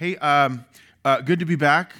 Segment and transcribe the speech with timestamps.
[0.00, 0.64] Hey, um,
[1.04, 1.92] uh, good to be back.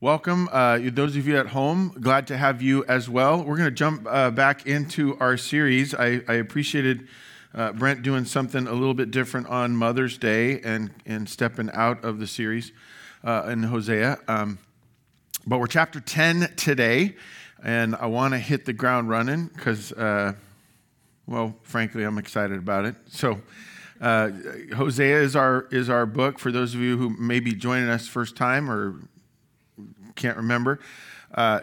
[0.00, 0.48] Welcome.
[0.52, 3.42] Uh, those of you at home, glad to have you as well.
[3.42, 5.92] We're going to jump uh, back into our series.
[5.92, 7.08] I, I appreciated
[7.52, 12.04] uh, Brent doing something a little bit different on Mother's Day and, and stepping out
[12.04, 12.70] of the series
[13.24, 14.18] uh, in Hosea.
[14.28, 14.60] Um,
[15.44, 17.16] but we're chapter 10 today,
[17.64, 20.34] and I want to hit the ground running because, uh,
[21.26, 22.94] well, frankly, I'm excited about it.
[23.08, 23.40] So,
[24.00, 24.30] uh,
[24.74, 28.08] Hosea is our is our book for those of you who may be joining us
[28.08, 28.96] first time or
[30.16, 30.80] can't remember.
[31.34, 31.60] Uh,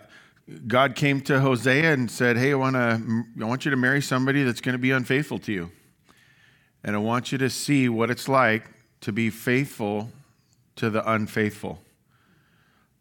[0.68, 4.02] God came to Hosea and said, "Hey, I want to I want you to marry
[4.02, 5.72] somebody that's going to be unfaithful to you,
[6.84, 8.70] and I want you to see what it's like
[9.02, 10.12] to be faithful
[10.76, 11.82] to the unfaithful."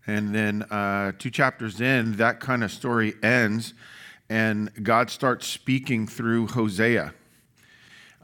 [0.06, 3.74] And then uh, two chapters in, that kind of story ends,
[4.30, 7.12] and God starts speaking through Hosea.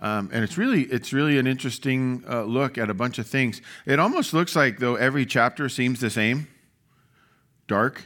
[0.02, 3.62] Um, and it's really it's really an interesting uh, look at a bunch of things.
[3.87, 6.48] It almost looks like though every chapter seems the same,
[7.69, 8.03] dark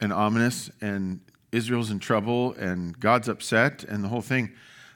[0.00, 4.52] and ominous, and Israel's in trouble, and God's upset, and the whole thing.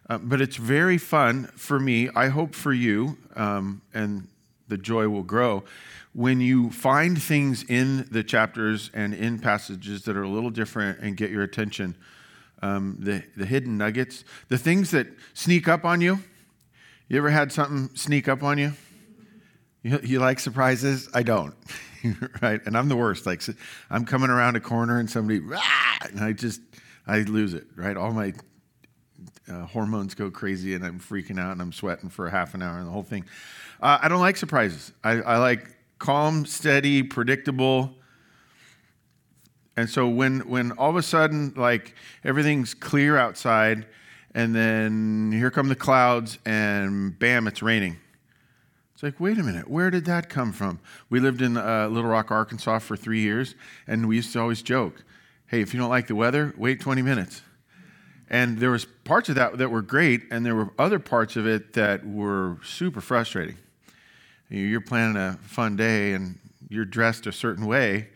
[0.09, 2.09] Uh, but it's very fun for me.
[2.15, 4.29] I hope for you, um, and
[4.69, 5.65] the joy will grow
[6.13, 11.01] when you find things in the chapters and in passages that are a little different
[11.01, 11.97] and get your attention
[12.63, 16.21] um, the, the hidden nuggets, the things that sneak up on you.
[17.09, 18.73] You ever had something sneak up on you?
[19.83, 21.09] You, you like surprises?
[21.15, 21.55] I don't,
[22.43, 22.61] right?
[22.67, 23.27] And I'm the worst.
[23.27, 23.43] Like
[23.91, 26.61] I'm coming around a corner and somebody, and I just,
[27.07, 27.97] I lose it, right?
[27.97, 28.33] All my
[29.49, 32.63] uh, hormones go crazy and I'm freaking out and I'm sweating for a half an
[32.63, 33.25] hour and the whole thing.
[33.81, 34.93] Uh, I don't like surprises.
[35.05, 35.69] I, I like
[35.99, 37.95] calm, steady, predictable
[39.77, 43.87] and so when when all of a sudden like everything's clear outside
[44.37, 47.97] and then here come the clouds and bam it's raining.
[48.93, 50.79] It's like, wait a minute, where did that come from?
[51.11, 53.55] We lived in uh, Little Rock, Arkansas for three years,
[53.87, 55.05] and we used to always joke,
[55.49, 57.43] hey, if you don't like the weather, wait 20 minutes.
[58.31, 61.47] And there was parts of that that were great, and there were other parts of
[61.47, 63.57] it that were super frustrating.
[64.49, 68.09] You're planning a fun day, and you're dressed a certain way,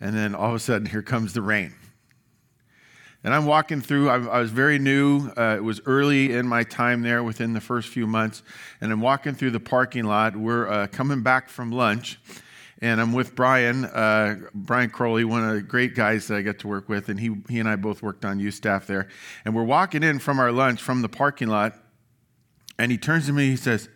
[0.00, 1.74] and then all of a sudden, here comes the rain.
[3.24, 5.30] And I'm walking through, I, I was very new.
[5.30, 8.42] Uh, it was early in my time there within the first few months.
[8.82, 10.36] And I'm walking through the parking lot.
[10.36, 12.20] We're uh, coming back from lunch.
[12.82, 16.58] And I'm with Brian, uh, Brian Crowley, one of the great guys that I get
[16.60, 17.08] to work with.
[17.08, 19.08] And he, he and I both worked on youth staff there.
[19.46, 21.72] And we're walking in from our lunch from the parking lot.
[22.78, 23.88] And he turns to me, he says,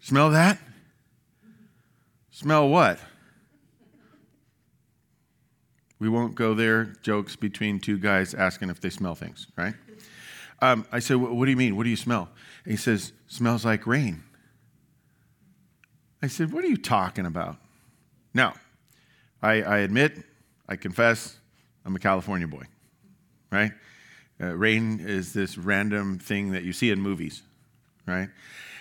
[0.00, 0.60] Smell that?
[2.30, 3.00] Smell what?
[5.98, 6.84] We won't go there.
[7.02, 9.74] Jokes between two guys asking if they smell things, right?
[10.60, 11.76] Um, I said, What do you mean?
[11.76, 12.28] What do you smell?
[12.64, 14.22] And he says, Smells like rain.
[16.22, 17.56] I said, What are you talking about?
[18.32, 18.54] Now,
[19.42, 20.24] I, I admit,
[20.68, 21.36] I confess,
[21.84, 22.64] I'm a California boy,
[23.52, 23.72] right?
[24.40, 27.42] Uh, rain is this random thing that you see in movies,
[28.06, 28.28] right?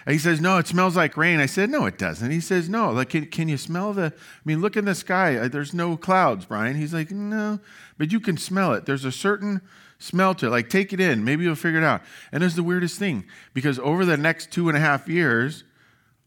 [0.06, 1.40] And he says, No, it smells like rain.
[1.40, 2.30] I said, No, it doesn't.
[2.30, 5.38] He says, No, like, can, can you smell the, I mean, look in the sky.
[5.38, 6.76] Uh, there's no clouds, Brian.
[6.76, 7.60] He's like, No,
[7.98, 8.86] but you can smell it.
[8.86, 9.62] There's a certain
[10.00, 10.50] smell to it.
[10.50, 11.24] Like, take it in.
[11.24, 12.02] Maybe you'll figure it out.
[12.32, 15.64] And it's the weirdest thing because over the next two and a half years,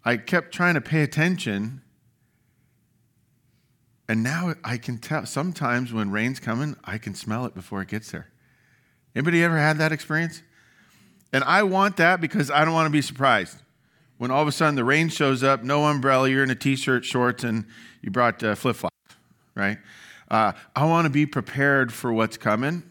[0.04, 1.82] I kept trying to pay attention.
[4.08, 7.88] And now I can tell, sometimes when rain's coming, I can smell it before it
[7.88, 8.30] gets there.
[9.14, 10.42] Anybody ever had that experience?
[11.32, 13.58] And I want that because I don't want to be surprised
[14.18, 16.76] when all of a sudden the rain shows up, no umbrella, you're in a t
[16.76, 17.66] shirt, shorts, and
[18.02, 18.94] you brought uh, flip flops,
[19.54, 19.78] right?
[20.30, 22.82] Uh, I want to be prepared for what's coming.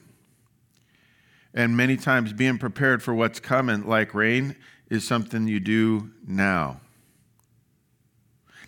[1.54, 4.56] And many times, being prepared for what's coming, like rain,
[4.90, 6.82] is something you do now.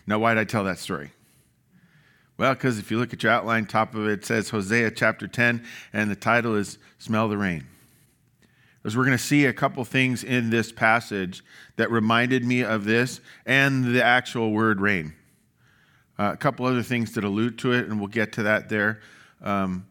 [0.06, 1.12] Now, why did I tell that story?
[2.38, 5.66] Well, because if you look at your outline, top of it says Hosea chapter 10,
[5.92, 7.66] and the title is Smell the Rain.
[8.88, 11.44] As we're going to see a couple things in this passage
[11.76, 15.14] that reminded me of this and the actual word rain.
[16.18, 19.02] Uh, a couple other things that allude to it, and we'll get to that there.
[19.42, 19.88] Um,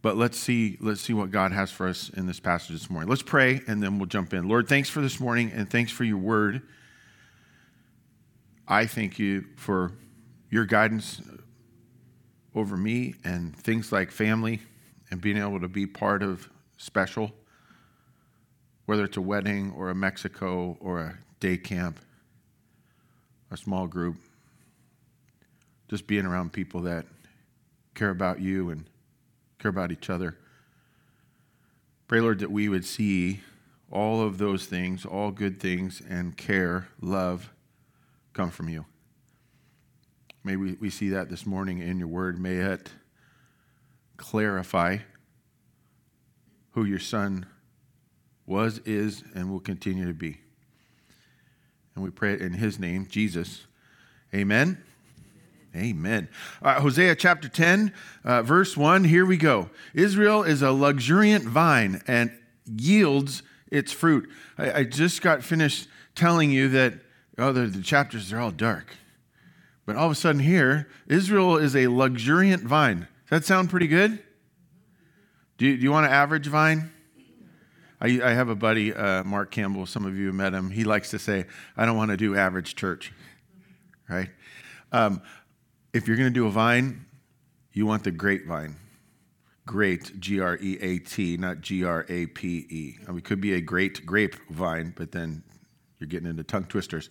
[0.00, 3.10] but let's see, let's see what God has for us in this passage this morning.
[3.10, 4.46] Let's pray, and then we'll jump in.
[4.48, 6.62] Lord, thanks for this morning, and thanks for your word.
[8.68, 9.90] I thank you for
[10.50, 11.20] your guidance
[12.54, 14.60] over me and things like family
[15.10, 17.32] and being able to be part of special
[18.86, 22.00] whether it's a wedding or a Mexico or a day camp,
[23.50, 24.16] a small group,
[25.88, 27.06] just being around people that
[27.94, 28.84] care about you and
[29.58, 30.36] care about each other.
[32.08, 33.40] Pray, Lord, that we would see
[33.90, 37.50] all of those things, all good things, and care, love
[38.32, 38.84] come from you.
[40.42, 42.38] May we, we see that this morning in your word.
[42.38, 42.90] May it
[44.16, 44.98] clarify
[46.72, 47.46] who your son
[48.46, 50.38] was, is, and will continue to be.
[51.94, 53.66] And we pray it in his name, Jesus.
[54.34, 54.82] Amen.
[55.76, 56.28] Amen.
[56.62, 57.92] Uh, Hosea chapter 10,
[58.24, 59.70] uh, verse 1, here we go.
[59.92, 62.30] Israel is a luxuriant vine and
[62.64, 64.28] yields its fruit.
[64.56, 66.94] I, I just got finished telling you that,
[67.38, 68.96] oh, the, the chapters are all dark.
[69.84, 73.08] But all of a sudden, here, Israel is a luxuriant vine.
[73.28, 74.22] Does that sound pretty good?
[75.58, 76.92] Do you, do you want an average vine?
[78.04, 79.86] I, I have a buddy, uh, Mark Campbell.
[79.86, 80.68] Some of you have met him.
[80.68, 83.14] He likes to say, I don't want to do average church,
[84.10, 84.28] right?
[84.92, 85.22] Um,
[85.94, 87.06] if you're going to do a vine,
[87.72, 88.76] you want the grapevine.
[89.64, 92.98] Great, G R E A T, not G R A P E.
[93.04, 95.42] I mean, it could be a great grapevine, but then
[95.98, 97.08] you're getting into tongue twisters.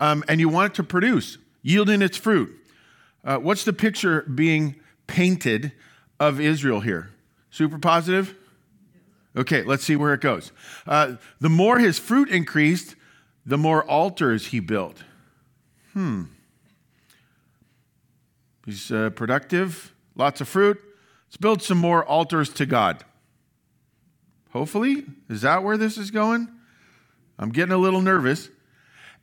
[0.00, 2.52] Um, and you want it to produce, yielding its fruit.
[3.22, 4.74] Uh, what's the picture being
[5.06, 5.70] painted
[6.18, 7.10] of Israel here?
[7.50, 8.34] Super positive?
[9.36, 10.52] Okay, let's see where it goes.
[10.86, 12.96] Uh, the more his fruit increased,
[13.46, 15.02] the more altars he built.
[15.92, 16.24] Hmm.
[18.66, 20.78] He's uh, productive, lots of fruit.
[21.26, 23.04] Let's build some more altars to God.
[24.50, 26.48] Hopefully, is that where this is going?
[27.38, 28.50] I'm getting a little nervous.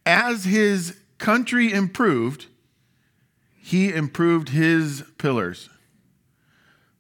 [0.05, 2.47] As his country improved,
[3.55, 5.69] he improved his pillars.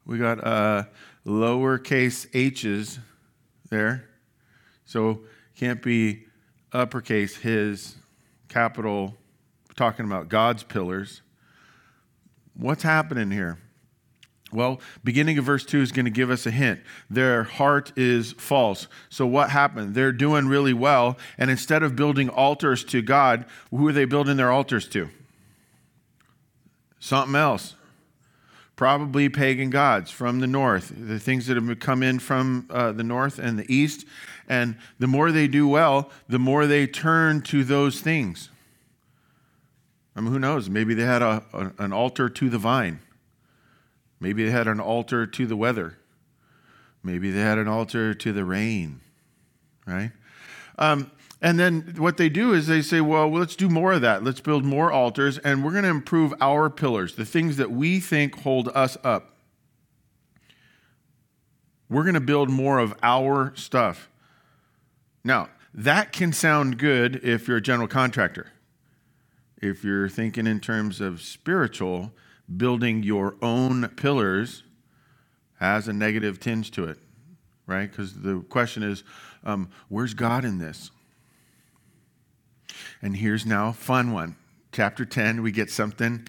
[0.05, 0.83] We got uh,
[1.25, 2.99] lowercase h's
[3.69, 4.09] there.
[4.85, 5.21] So
[5.55, 6.25] can't be
[6.71, 7.95] uppercase his,
[8.47, 9.15] capital,
[9.75, 11.21] talking about God's pillars.
[12.55, 13.59] What's happening here?
[14.51, 16.81] Well, beginning of verse 2 is going to give us a hint.
[17.09, 18.87] Their heart is false.
[19.09, 19.93] So, what happened?
[19.93, 24.37] They're doing really well, and instead of building altars to God, who are they building
[24.37, 25.09] their altars to?
[26.99, 27.75] Something else.
[28.79, 33.03] Probably pagan gods from the north, the things that have come in from uh, the
[33.03, 34.05] north and the east.
[34.47, 38.47] And the more they do well, the more they turn to those things.
[40.15, 40.69] I mean, who knows?
[40.69, 43.01] Maybe they had a, a, an altar to the vine.
[44.21, 45.97] Maybe they had an altar to the weather.
[47.03, 49.01] Maybe they had an altar to the rain,
[49.85, 50.13] right?
[50.77, 51.11] Um,
[51.41, 54.23] and then what they do is they say, well, let's do more of that.
[54.23, 57.99] Let's build more altars, and we're going to improve our pillars, the things that we
[57.99, 59.35] think hold us up.
[61.89, 64.09] We're going to build more of our stuff.
[65.23, 68.51] Now, that can sound good if you're a general contractor
[69.61, 72.11] if you're thinking in terms of spiritual,
[72.57, 74.63] building your own pillars
[75.59, 76.97] has a negative tinge to it,
[77.67, 77.89] right?
[77.91, 79.03] Because the question is,
[79.43, 80.91] um, where's God in this?
[83.01, 84.35] And here's now a fun one.
[84.71, 86.27] Chapter 10, we get something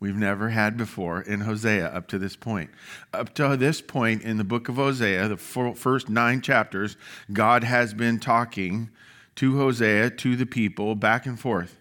[0.00, 2.70] we've never had before in Hosea up to this point.
[3.12, 6.96] Up to this point in the book of Hosea, the first nine chapters,
[7.32, 8.90] God has been talking
[9.36, 11.76] to Hosea, to the people, back and forth.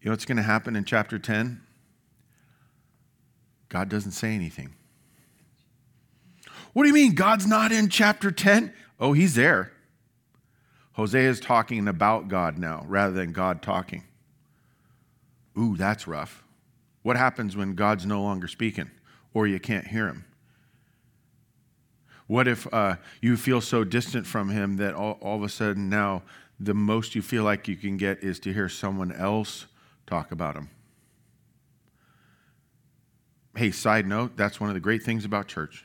[0.00, 1.60] You know what's going to happen in chapter 10?
[3.68, 4.74] God doesn't say anything.
[6.72, 8.72] What do you mean God's not in chapter 10?
[8.98, 9.72] Oh, he's there.
[10.94, 14.04] Hosea is talking about God now rather than God talking.
[15.58, 16.44] Ooh, that's rough.
[17.02, 18.90] What happens when God's no longer speaking
[19.32, 20.24] or you can't hear him?
[22.26, 25.88] What if uh, you feel so distant from him that all, all of a sudden
[25.88, 26.22] now
[26.58, 29.66] the most you feel like you can get is to hear someone else
[30.06, 30.70] talk about him?
[33.56, 35.84] Hey, side note, that's one of the great things about church.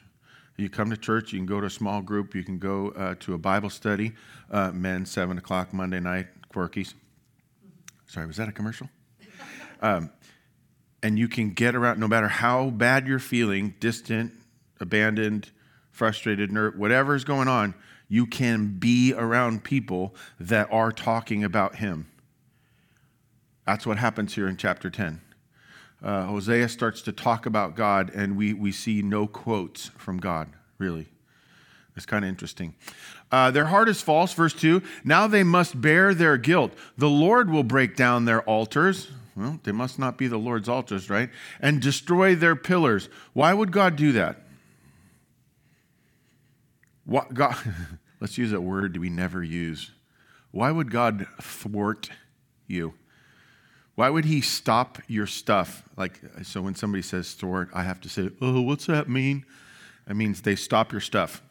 [0.60, 3.16] You come to church, you can go to a small group, you can go uh,
[3.22, 4.12] to a Bible study,
[4.52, 6.96] uh, men, 7 o'clock Monday night, Quirkies.
[8.08, 8.90] Sorry, was that a commercial?
[9.82, 10.12] Um,
[11.02, 14.34] and you can get around, no matter how bad you're feeling, distant,
[14.82, 15.52] abandoned,
[15.94, 17.74] frustrated, nerd, whatever is going on,
[18.10, 22.12] you can be around people that are talking about Him.
[23.66, 25.22] That's what happens here in chapter 10.
[26.02, 30.50] Uh, Hosea starts to talk about God, and we, we see no quotes from God,
[30.78, 31.10] really.
[31.96, 32.76] It's kind of interesting.
[33.32, 34.82] Uh, their heart is false, verse 2.
[35.04, 36.72] Now they must bear their guilt.
[36.98, 39.10] The Lord will break down their altars.
[39.36, 41.30] Well, they must not be the Lord's altars, right?
[41.60, 43.10] And destroy their pillars.
[43.34, 44.38] Why would God do that?
[47.06, 47.56] What, God,
[48.22, 49.92] let's use a word we never use.
[50.52, 52.10] Why would God thwart
[52.68, 52.94] you?
[54.00, 55.84] Why would he stop your stuff?
[55.98, 59.44] Like, so when somebody says thwart, I have to say, oh, what's that mean?
[60.10, 61.42] It means they stop your stuff.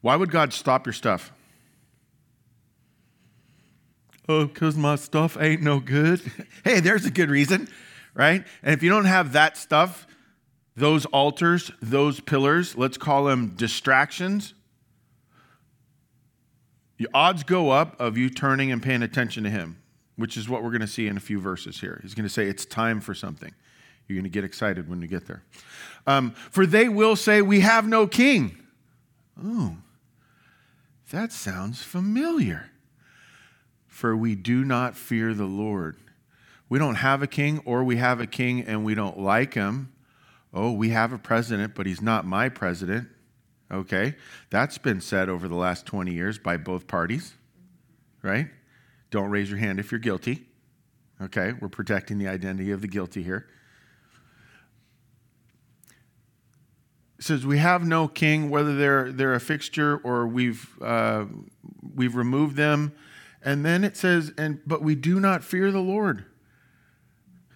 [0.00, 1.30] Why would God stop your stuff?
[4.26, 6.22] Oh, because my stuff ain't no good.
[6.64, 7.68] hey, there's a good reason,
[8.14, 8.42] right?
[8.62, 10.06] And if you don't have that stuff,
[10.74, 14.54] those altars, those pillars, let's call them distractions,
[16.96, 19.82] the odds go up of you turning and paying attention to him,
[20.16, 22.00] which is what we're going to see in a few verses here.
[22.02, 23.54] He's going to say, It's time for something.
[24.06, 25.42] You're going to get excited when you get there.
[26.06, 28.58] Um, for they will say, We have no king.
[29.42, 29.76] Oh,
[31.10, 32.70] that sounds familiar.
[33.86, 35.96] For we do not fear the Lord.
[36.68, 39.92] We don't have a king, or we have a king and we don't like him.
[40.52, 43.08] Oh, we have a president, but he's not my president.
[43.70, 44.16] Okay?
[44.50, 47.34] That's been said over the last 20 years by both parties,
[48.22, 48.48] right?
[49.16, 50.44] Don't raise your hand if you're guilty.
[51.22, 51.54] Okay?
[51.58, 53.46] We're protecting the identity of the guilty here.
[57.18, 61.24] It says we have no king, whether they're they're a fixture or we've uh,
[61.94, 62.92] we've removed them,
[63.42, 66.26] and then it says, and but we do not fear the Lord.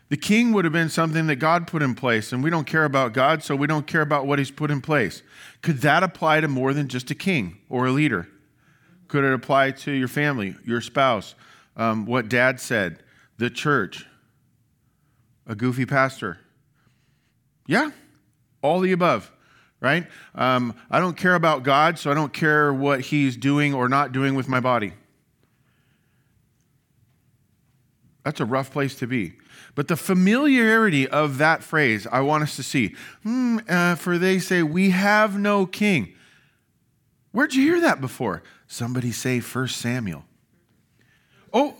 [0.08, 2.86] The king would have been something that God put in place, and we don't care
[2.86, 5.22] about God, so we don't care about what he's put in place.
[5.60, 8.28] Could that apply to more than just a king or a leader?
[9.08, 11.34] Could it apply to your family, your spouse,
[11.76, 13.02] um, what dad said,
[13.38, 14.06] the church,
[15.46, 16.38] a goofy pastor?
[17.66, 17.90] Yeah,
[18.62, 19.30] all the above,
[19.80, 20.06] right?
[20.34, 24.12] Um, I don't care about God, so I don't care what he's doing or not
[24.12, 24.92] doing with my body.
[28.24, 29.34] That's a rough place to be.
[29.74, 32.94] But the familiarity of that phrase, I want us to see.
[33.22, 36.14] Hmm, uh, for they say, We have no king.
[37.32, 38.42] Where'd you hear that before?
[38.66, 40.24] Somebody say First Samuel.
[41.52, 41.76] Oh,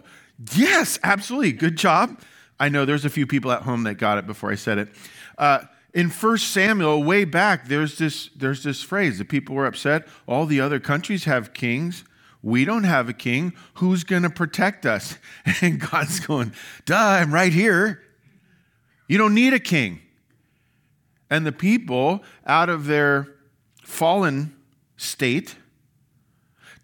[0.55, 1.53] yes, absolutely.
[1.53, 2.21] Good job.
[2.59, 4.89] I know there's a few people at home that got it before I said it.
[5.39, 5.61] Uh,
[5.93, 9.19] in First Samuel, way back, there's this, there's this phrase.
[9.19, 10.07] The people were upset.
[10.27, 12.05] All the other countries have kings.
[12.43, 13.55] We don't have a king.
[13.75, 15.19] Who's going to protect us?
[15.63, 16.53] And God's going,
[16.85, 18.03] duh, I'm right here.
[19.09, 20.01] You don't need a king.
[21.29, 23.29] And the people, out of their
[23.83, 24.55] fallen
[24.97, 25.57] state,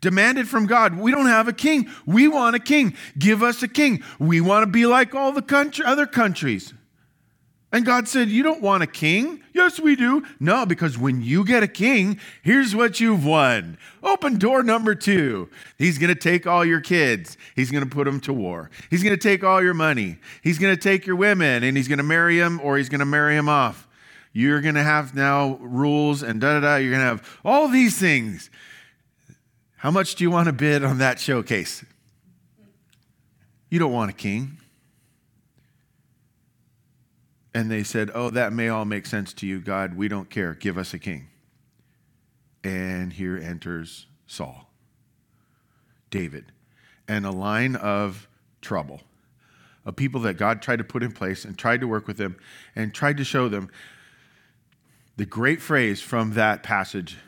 [0.07, 1.91] demanded from God, We don't have a king.
[2.07, 2.95] We want a king.
[3.19, 4.05] Give us a king.
[4.21, 6.73] We want to be like all the country, other countries.
[7.73, 9.43] And God said, You don't want a king?
[9.53, 10.25] Yes, we do.
[10.39, 13.79] No, because when you get a king, here's what you've won.
[14.01, 15.49] Open door number two.
[15.77, 18.71] He's going to take all your kids, he's going to put them to war.
[18.89, 21.89] He's going to take all your money, he's going to take your women, and he's
[21.89, 23.89] going to marry them or he's going to marry them off.
[24.33, 26.77] You're going to have now rules and da da da.
[26.77, 28.51] You're going to have all these things.
[29.87, 31.85] How much do you want to bid on that showcase?
[33.71, 34.59] You don't want a king.
[37.55, 39.97] And they said, Oh, that may all make sense to you, God.
[39.97, 40.55] We don't care.
[40.55, 41.29] Give us a king.
[42.65, 44.69] And here enters Saul,
[46.11, 46.47] David,
[47.07, 48.27] and a line of
[48.61, 49.03] trouble,
[49.85, 52.39] of people that God tried to put in place and tried to work with them
[52.75, 53.71] and tried to show them
[55.17, 57.19] the great phrase from that passage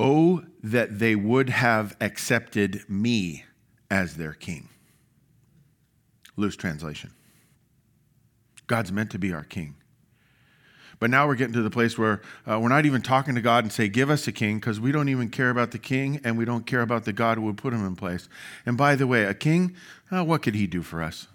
[0.00, 3.44] Oh, that they would have accepted me
[3.90, 4.68] as their king.
[6.36, 7.10] Loose translation.
[8.68, 9.74] God's meant to be our king.
[11.00, 13.64] But now we're getting to the place where uh, we're not even talking to God
[13.64, 16.38] and say, Give us a king, because we don't even care about the king and
[16.38, 18.28] we don't care about the God who would put him in place.
[18.64, 19.74] And by the way, a king,
[20.12, 21.26] uh, what could he do for us?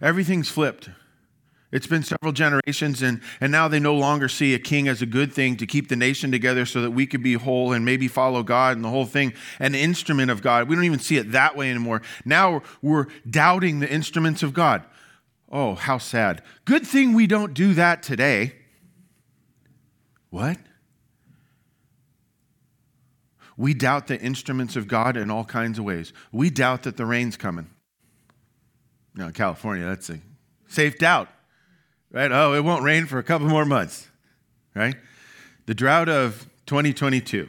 [0.00, 0.88] Everything's flipped.
[1.76, 5.06] It's been several generations, and, and now they no longer see a king as a
[5.06, 8.08] good thing to keep the nation together so that we could be whole and maybe
[8.08, 10.70] follow God and the whole thing, an instrument of God.
[10.70, 12.00] We don't even see it that way anymore.
[12.24, 14.84] Now we're doubting the instruments of God.
[15.52, 16.42] Oh, how sad.
[16.64, 18.54] Good thing we don't do that today.
[20.30, 20.56] What?
[23.58, 26.14] We doubt the instruments of God in all kinds of ways.
[26.32, 27.68] We doubt that the rain's coming.
[29.14, 30.20] Now, in California, that's a
[30.68, 31.28] safe doubt,
[32.10, 32.30] right?
[32.32, 34.08] Oh, it won't rain for a couple more months,
[34.74, 34.96] right?
[35.66, 37.48] The drought of 2022.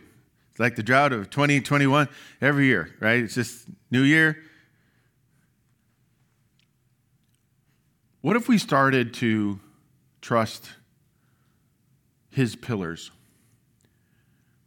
[0.52, 2.10] It's like the drought of 2021
[2.42, 3.22] every year, right?
[3.22, 4.38] It's just new year,
[8.28, 9.62] What if we started to
[10.20, 10.72] trust
[12.30, 13.10] his pillars,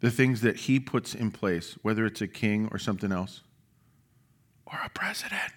[0.01, 3.43] the things that he puts in place, whether it's a king or something else,
[4.65, 5.53] or a president?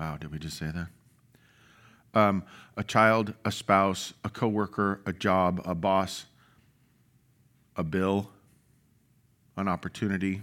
[0.00, 0.86] Wow, did we just say that?
[2.14, 2.44] Um,
[2.76, 6.26] a child, a spouse, a coworker, a job, a boss,
[7.76, 8.30] a bill,
[9.56, 10.42] an opportunity.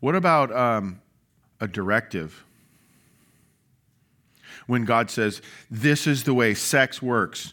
[0.00, 1.00] What about um,
[1.60, 2.44] a directive?
[4.66, 7.52] when God says, This is the way sex works,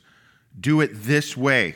[0.60, 1.75] do it this way.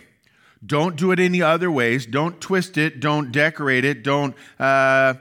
[0.66, 2.06] Don't do it any other ways.
[2.06, 3.02] Don't twist it.
[3.02, 4.02] Don't decorate it.
[4.02, 5.16] Don't uh,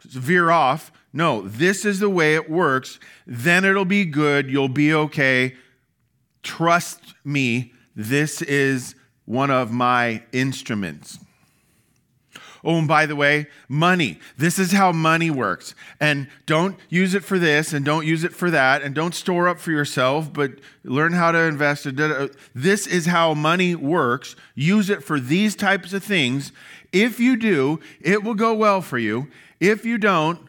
[0.00, 0.92] veer off.
[1.12, 2.98] No, this is the way it works.
[3.26, 4.50] Then it'll be good.
[4.50, 5.56] You'll be okay.
[6.42, 7.72] Trust me.
[7.96, 11.18] This is one of my instruments.
[12.64, 14.18] Oh, and by the way, money.
[14.36, 15.74] This is how money works.
[16.00, 19.48] And don't use it for this and don't use it for that and don't store
[19.48, 20.52] up for yourself, but
[20.82, 21.86] learn how to invest.
[22.54, 24.34] This is how money works.
[24.54, 26.50] Use it for these types of things.
[26.92, 29.28] If you do, it will go well for you.
[29.60, 30.40] If you don't,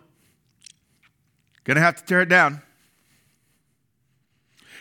[1.63, 2.61] gonna have to tear it down.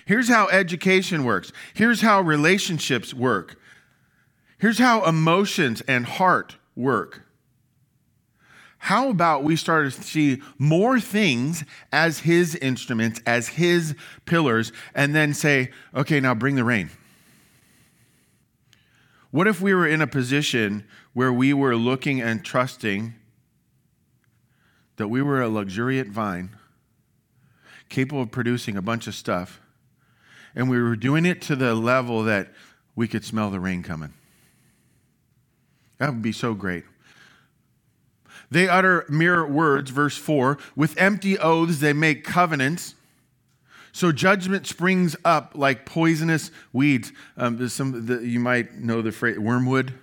[0.05, 1.53] Here's how education works.
[1.75, 3.61] Here's how relationships work.
[4.59, 7.23] Here's how emotions and heart work.
[8.79, 13.95] How about we start to see more things as his instruments, as his
[14.25, 16.91] pillars, and then say, okay, now bring the rain?
[19.31, 23.15] What if we were in a position where we were looking and trusting
[24.99, 26.51] that we were a luxuriant vine
[27.89, 29.61] capable of producing a bunch of stuff,
[30.55, 32.53] and we were doing it to the level that
[32.95, 34.13] we could smell the rain coming?
[35.99, 36.85] That would be so great.
[38.51, 40.59] They utter mere words, verse 4.
[40.75, 42.95] With empty oaths, they make covenants.
[43.93, 47.13] So judgment springs up like poisonous weeds.
[47.37, 49.95] Um, some the, you might know the phrase wormwood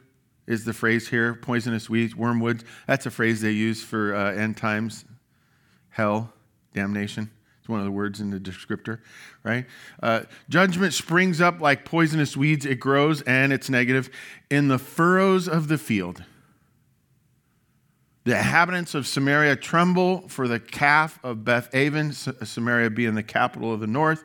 [0.48, 1.34] is the phrase here.
[1.34, 2.64] Poisonous weeds, wormwood.
[2.88, 5.06] That's a phrase they use for uh, end times,
[5.90, 6.34] hell,
[6.74, 7.32] damnation.
[7.60, 9.00] It's one of the words in the descriptor,
[9.44, 9.66] right?
[10.04, 12.64] Uh, judgment springs up like poisonous weeds.
[12.64, 14.12] It grows and it's negative
[14.52, 16.24] in the furrows of the field.
[18.26, 23.74] The inhabitants of Samaria tremble for the calf of Beth Aven, Samaria being the capital
[23.74, 24.24] of the north.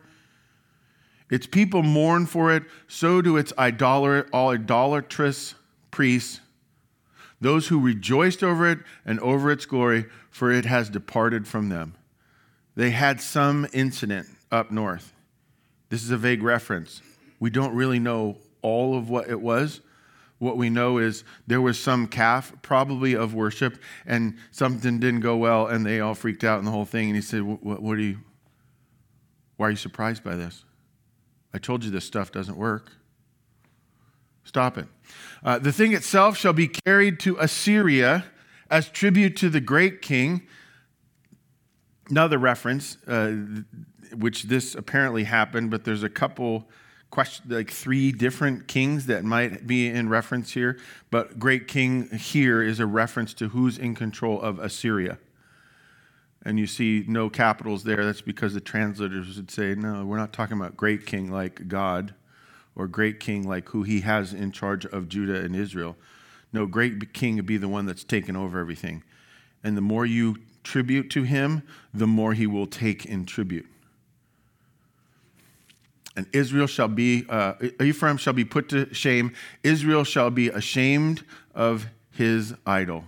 [1.30, 5.54] Its people mourn for it, so do its idolatrous
[5.90, 6.40] priests,
[7.40, 11.94] those who rejoiced over it and over its glory, for it has departed from them.
[12.76, 15.12] They had some incident up north.
[15.88, 17.02] This is a vague reference.
[17.38, 19.80] We don't really know all of what it was,
[20.40, 25.36] what we know is there was some calf, probably of worship, and something didn't go
[25.36, 27.08] well, and they all freaked out and the whole thing.
[27.08, 28.20] And he said, what, what are you,
[29.58, 30.64] why are you surprised by this?
[31.52, 32.90] I told you this stuff doesn't work.
[34.44, 34.86] Stop it.
[35.44, 38.24] Uh, the thing itself shall be carried to Assyria
[38.70, 40.42] as tribute to the great king.
[42.08, 43.36] Another reference, uh,
[44.14, 46.68] which this apparently happened, but there's a couple
[47.10, 50.78] question, like three different kings that might be in reference here,
[51.10, 55.18] but great king here is a reference to who's in control of Assyria.
[56.42, 58.04] And you see no capitals there.
[58.04, 62.14] That's because the translators would say, no, we're not talking about great king like God
[62.76, 65.96] or great king like who he has in charge of Judah and Israel.
[66.52, 69.02] No, great king would be the one that's taken over everything.
[69.62, 73.66] And the more you tribute to him, the more he will take in tribute
[76.16, 79.32] and Israel shall be, uh, Ephraim shall be put to shame.
[79.62, 83.04] Israel shall be ashamed of his idol.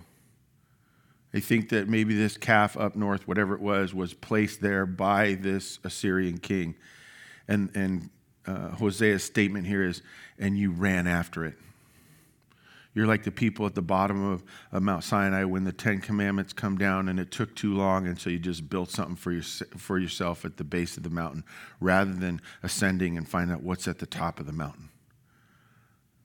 [1.31, 5.33] They think that maybe this calf up north, whatever it was, was placed there by
[5.33, 6.75] this Assyrian king.
[7.47, 8.09] And, and
[8.45, 10.01] uh, Hosea's statement here is,
[10.37, 11.55] and you ran after it.
[12.95, 16.53] You're like the people at the bottom of, of, Mount Sinai when the Ten Commandments
[16.53, 19.41] come down and it took too long, and so you just built something for, your,
[19.41, 21.43] for yourself at the base of the mountain
[21.79, 24.89] rather than ascending and find out what's at the top of the mountain.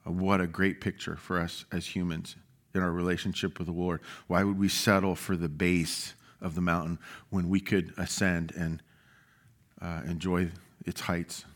[0.07, 2.37] Uh, what a great picture for us as humans
[2.75, 4.03] in our relationship with the Lord.
[4.27, 6.99] Why would we settle for the base of the mountain
[7.31, 8.83] when we could ascend and
[9.81, 10.51] uh, enjoy
[10.85, 11.47] its heights?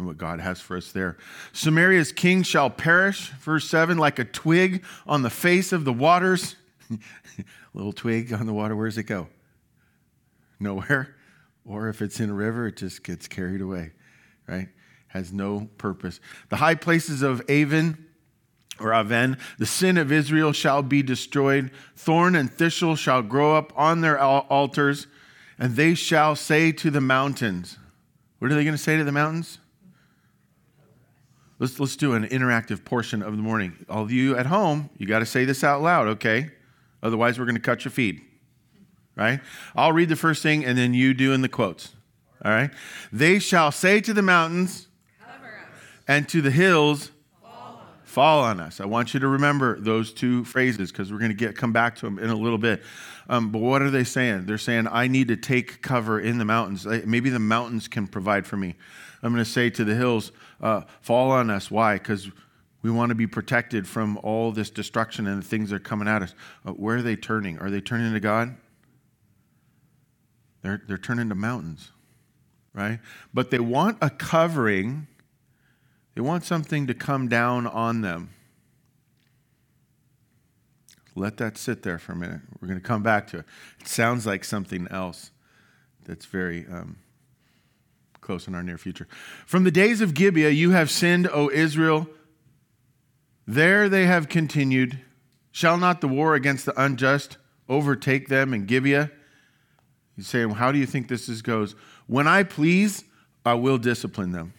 [0.00, 1.18] And what God has for us there.
[1.52, 6.56] Samaria's king shall perish, verse 7, like a twig on the face of the waters.
[7.74, 9.28] Little twig on the water, where does it go?
[10.58, 11.14] Nowhere.
[11.64, 13.92] Or if it's in a river, it just gets carried away,
[14.48, 14.68] right?
[15.08, 16.18] Has no purpose.
[16.48, 18.06] The high places of Avon
[18.80, 21.70] or Aven, the sin of Israel shall be destroyed.
[21.94, 25.06] Thorn and thistle shall grow up on their altars,
[25.58, 27.78] and they shall say to the mountains,
[28.38, 29.59] What are they going to say to the mountains?
[31.60, 33.84] Let's, let's do an interactive portion of the morning.
[33.90, 36.50] All of you at home, you got to say this out loud, okay?
[37.02, 38.22] Otherwise, we're going to cut your feed,
[39.14, 39.40] right?
[39.76, 41.94] I'll read the first thing and then you do in the quotes,
[42.42, 42.70] all right?
[43.12, 44.88] They shall say to the mountains
[46.08, 47.10] and to the hills,
[47.42, 48.80] fall on, fall on us.
[48.80, 51.94] I want you to remember those two phrases because we're going to get come back
[51.96, 52.82] to them in a little bit.
[53.28, 54.46] Um, but what are they saying?
[54.46, 56.86] They're saying, I need to take cover in the mountains.
[57.04, 58.76] Maybe the mountains can provide for me.
[59.22, 61.70] I'm going to say to the hills, uh, fall on us.
[61.70, 61.94] Why?
[61.94, 62.30] Because
[62.82, 66.08] We want to be protected from all this destruction and the things that are coming
[66.08, 66.34] at us.
[66.64, 67.58] Uh, where are they turning?
[67.58, 68.56] Are they turning to God?
[70.62, 71.90] They're, they're turning to mountains,
[72.72, 73.00] right?
[73.34, 75.06] But they want a covering,
[76.14, 78.30] they want something to come down on them.
[81.14, 82.40] Let that sit there for a minute.
[82.60, 83.44] We're going to come back to it.
[83.80, 85.32] It sounds like something else
[86.04, 86.96] that's very um,
[88.20, 89.08] close in our near future.
[89.46, 92.08] From the days of Gibeah, you have sinned, O Israel.
[93.46, 95.00] There they have continued.
[95.52, 97.36] Shall not the war against the unjust
[97.68, 99.10] overtake them in Gibeah?
[100.16, 101.74] He's saying, How do you think this is goes?
[102.06, 103.04] When I please,
[103.44, 104.52] I will discipline them.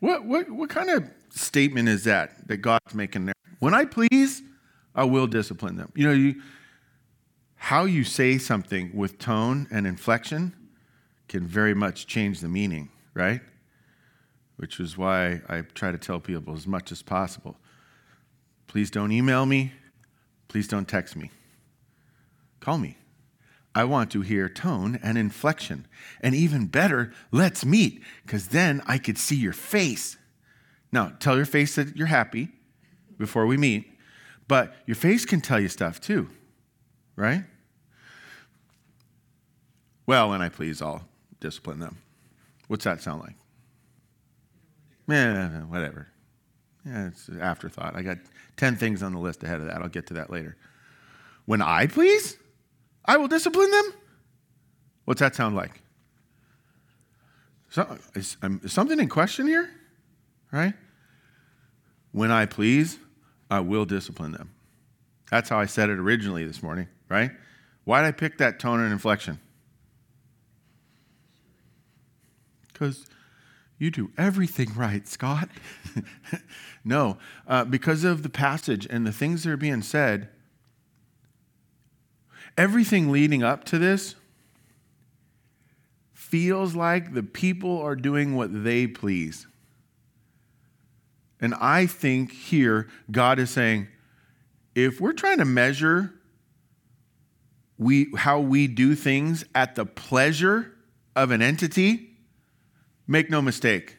[0.00, 3.34] What, what, what kind of statement is that that God's making there?
[3.60, 4.42] When I please,
[4.94, 5.92] I will discipline them.
[5.94, 6.42] You know, you,
[7.54, 10.54] how you say something with tone and inflection
[11.32, 13.40] can very much change the meaning, right?
[14.56, 17.56] Which is why I try to tell people as much as possible.
[18.66, 19.72] Please don't email me.
[20.48, 21.30] Please don't text me.
[22.60, 22.98] Call me.
[23.74, 25.86] I want to hear tone and inflection.
[26.20, 30.18] And even better, let's meet, because then I could see your face.
[30.92, 32.50] Now, tell your face that you're happy
[33.16, 33.90] before we meet,
[34.48, 36.28] but your face can tell you stuff too,
[37.16, 37.44] right?
[40.04, 41.08] Well, when I please, I'll
[41.42, 41.98] discipline them.
[42.68, 43.34] What's that sound like?
[45.08, 46.08] Yeah, whatever.
[46.86, 47.94] Yeah, it's an afterthought.
[47.94, 48.18] I got
[48.56, 49.82] 10 things on the list ahead of that.
[49.82, 50.56] I'll get to that later.
[51.44, 52.38] When I please,
[53.04, 53.92] I will discipline them.
[55.04, 55.82] What's that sound like?
[57.70, 59.68] So, is, um, is something in question here?
[60.52, 60.74] Right?
[62.12, 62.98] When I please,
[63.50, 64.50] I will discipline them.
[65.30, 67.30] That's how I said it originally this morning, right?
[67.84, 69.40] Why did I pick that tone and inflection?
[72.72, 73.06] Because
[73.78, 75.48] you do everything right, Scott.
[76.84, 80.28] no, uh, because of the passage and the things that are being said,
[82.56, 84.14] everything leading up to this
[86.12, 89.46] feels like the people are doing what they please.
[91.40, 93.88] And I think here God is saying,
[94.74, 96.14] if we're trying to measure
[97.76, 100.72] we, how we do things at the pleasure
[101.16, 102.11] of an entity,
[103.06, 103.98] make no mistake,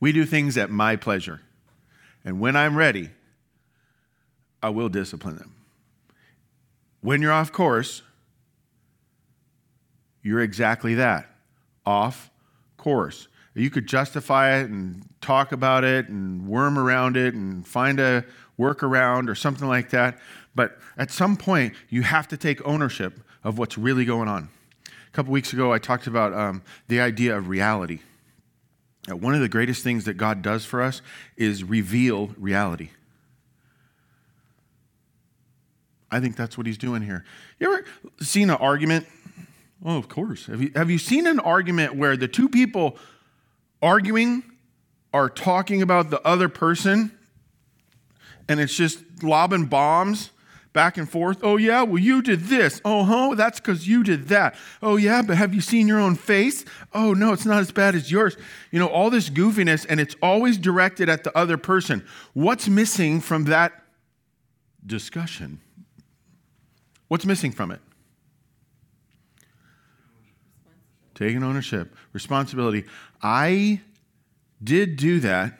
[0.00, 1.40] we do things at my pleasure.
[2.24, 3.10] And when I'm ready,
[4.62, 5.54] I will discipline them.
[7.00, 8.02] When you're off course,
[10.22, 11.30] you're exactly that
[11.86, 12.30] off
[12.76, 13.28] course.
[13.54, 18.24] You could justify it and talk about it and worm around it and find a
[18.58, 20.18] workaround or something like that.
[20.54, 24.50] But at some point, you have to take ownership of what's really going on.
[25.10, 27.98] A couple weeks ago, I talked about um, the idea of reality.
[29.10, 31.02] Uh, one of the greatest things that God does for us
[31.36, 32.90] is reveal reality.
[36.12, 37.24] I think that's what he's doing here.
[37.58, 37.84] You ever
[38.20, 39.06] seen an argument?
[39.84, 40.46] Oh, of course.
[40.46, 42.96] Have you, have you seen an argument where the two people
[43.82, 44.44] arguing
[45.12, 47.10] are talking about the other person
[48.48, 50.30] and it's just lobbing bombs
[50.72, 51.38] back and forth.
[51.42, 52.80] Oh, yeah, well, you did this.
[52.84, 54.54] Oh, huh, that's because you did that.
[54.82, 56.64] Oh, yeah, but have you seen your own face?
[56.94, 58.36] Oh, no, it's not as bad as yours.
[58.70, 62.06] You know, all this goofiness, and it's always directed at the other person.
[62.34, 63.72] What's missing from that
[64.86, 65.60] discussion?
[67.08, 67.80] What's missing from it?
[71.14, 72.84] Taking ownership, responsibility.
[73.20, 73.80] I
[74.62, 75.58] did do that.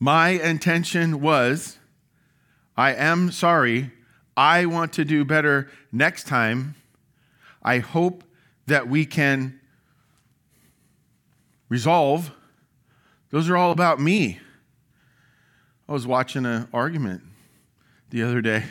[0.00, 1.78] My intention was,
[2.76, 3.92] I am sorry.
[4.36, 6.74] I want to do better next time.
[7.62, 8.22] I hope
[8.66, 9.60] that we can
[11.68, 12.30] resolve.
[13.30, 14.40] Those are all about me.
[15.88, 17.22] I was watching an argument
[18.10, 18.64] the other day,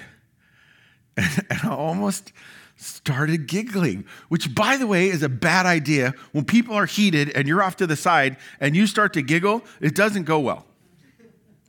[1.17, 2.31] and I almost
[2.77, 6.13] started giggling, which, by the way, is a bad idea.
[6.33, 9.63] When people are heated and you're off to the side and you start to giggle,
[9.79, 10.65] it doesn't go well,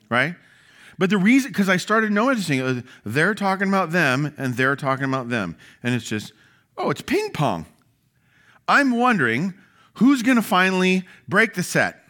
[0.08, 0.34] right?
[0.98, 5.04] But the reason, because I started noticing uh, they're talking about them and they're talking
[5.04, 5.56] about them.
[5.82, 6.32] And it's just,
[6.76, 7.66] oh, it's ping pong.
[8.66, 9.54] I'm wondering
[9.94, 12.02] who's going to finally break the set.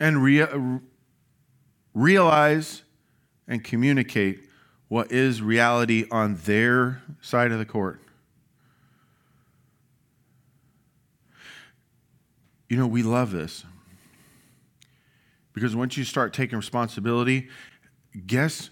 [0.00, 0.80] And rea-
[1.94, 2.82] realize
[3.46, 4.40] and communicate
[4.88, 8.00] what is reality on their side of the court.
[12.68, 13.64] You know, we love this.
[15.54, 17.48] Because once you start taking responsibility,
[18.26, 18.70] guess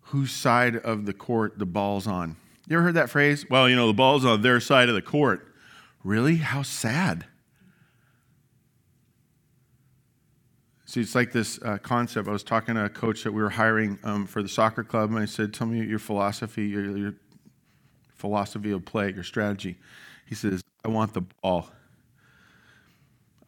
[0.00, 2.36] whose side of the court the ball's on?
[2.68, 3.48] You ever heard that phrase?
[3.48, 5.46] Well, you know, the ball's on their side of the court.
[6.04, 6.36] Really?
[6.36, 7.26] How sad.
[10.84, 12.26] See, it's like this uh, concept.
[12.26, 15.10] I was talking to a coach that we were hiring um, for the soccer club,
[15.10, 17.14] and I said, Tell me your philosophy, your, your
[18.16, 19.76] philosophy of play, your strategy.
[20.26, 21.70] He says, I want the ball.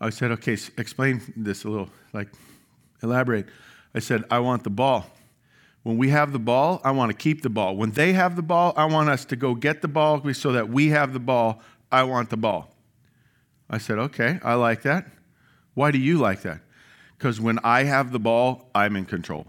[0.00, 2.28] I said, Okay, explain this a little, like,
[3.02, 3.46] elaborate.
[3.94, 5.06] I said, I want the ball.
[5.82, 7.76] When we have the ball, I want to keep the ball.
[7.76, 10.68] When they have the ball, I want us to go get the ball so that
[10.68, 11.60] we have the ball.
[11.90, 12.72] I want the ball.
[13.68, 15.06] I said, okay, I like that.
[15.74, 16.60] Why do you like that?
[17.18, 19.46] Because when I have the ball, I'm in control.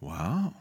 [0.00, 0.54] Wow.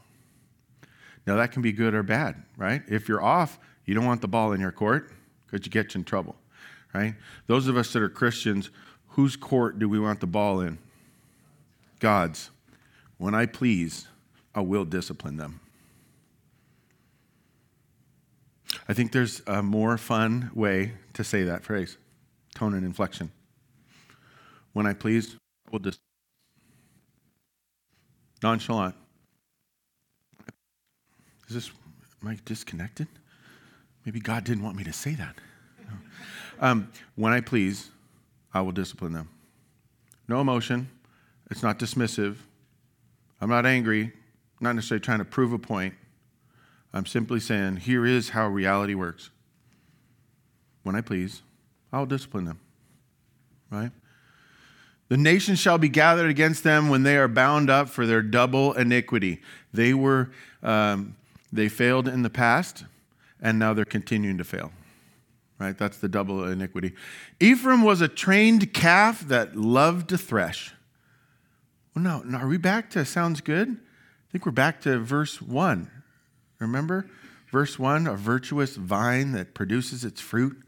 [1.25, 2.81] Now, that can be good or bad, right?
[2.87, 5.11] If you're off, you don't want the ball in your court
[5.45, 6.35] because you get you in trouble,
[6.93, 7.15] right?
[7.47, 8.69] Those of us that are Christians,
[9.13, 10.78] whose court do we want the ball in?
[11.99, 12.49] God's.
[13.17, 14.08] When I please,
[14.54, 15.60] I will discipline them.
[18.88, 21.97] I think there's a more fun way to say that phrase
[22.56, 23.32] tone and inflection.
[24.73, 25.36] When I please,
[25.67, 25.99] I will just
[28.41, 28.95] nonchalant.
[31.47, 31.71] Is this,
[32.21, 33.08] am I disconnected?
[34.06, 35.36] Maybe God didn't want me to say that.
[35.80, 35.93] No.
[36.60, 37.89] Um, when I please,
[38.53, 39.29] I will discipline them.
[40.27, 40.89] No emotion.
[41.49, 42.37] It's not dismissive.
[43.41, 44.13] I'm not angry,
[44.59, 45.95] not necessarily trying to prove a point.
[46.93, 49.31] I'm simply saying, here is how reality works.
[50.83, 51.41] When I please,
[51.91, 52.59] I'll discipline them.
[53.71, 53.91] Right?
[55.09, 58.73] The nations shall be gathered against them when they are bound up for their double
[58.73, 59.41] iniquity.
[59.73, 61.15] They were, um,
[61.51, 62.85] they failed in the past,
[63.41, 64.71] and now they're continuing to fail.
[65.63, 65.78] Right?
[65.78, 66.91] That's the double iniquity.
[67.39, 70.73] Ephraim was a trained calf that loved to thresh.
[71.95, 73.69] Well, no, no, are we back to sounds good?
[73.69, 75.89] I think we're back to verse 1.
[76.60, 77.10] Remember?
[77.49, 80.62] Verse 1 a virtuous vine that produces its fruit.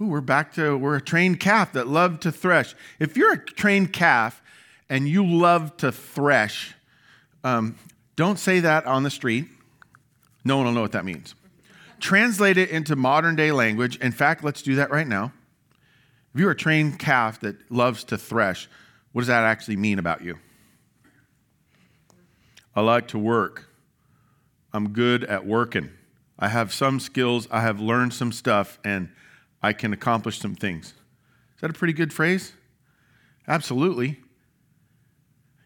[0.00, 2.74] Ooh, we're back to, we're a trained calf that loved to thresh.
[2.98, 4.42] If you're a trained calf
[4.88, 6.74] and you love to thresh,
[7.44, 7.76] um,
[8.16, 9.46] don't say that on the street.
[10.44, 11.36] No one will know what that means.
[12.00, 13.96] Translate it into modern day language.
[13.98, 15.32] In fact, let's do that right now.
[16.34, 18.68] If you're a trained calf that loves to thresh,
[19.12, 20.38] what does that actually mean about you?
[22.76, 23.68] I like to work.
[24.72, 25.90] I'm good at working.
[26.38, 29.08] I have some skills, I have learned some stuff, and
[29.62, 30.88] I can accomplish some things.
[31.56, 32.52] Is that a pretty good phrase?
[33.48, 34.20] Absolutely.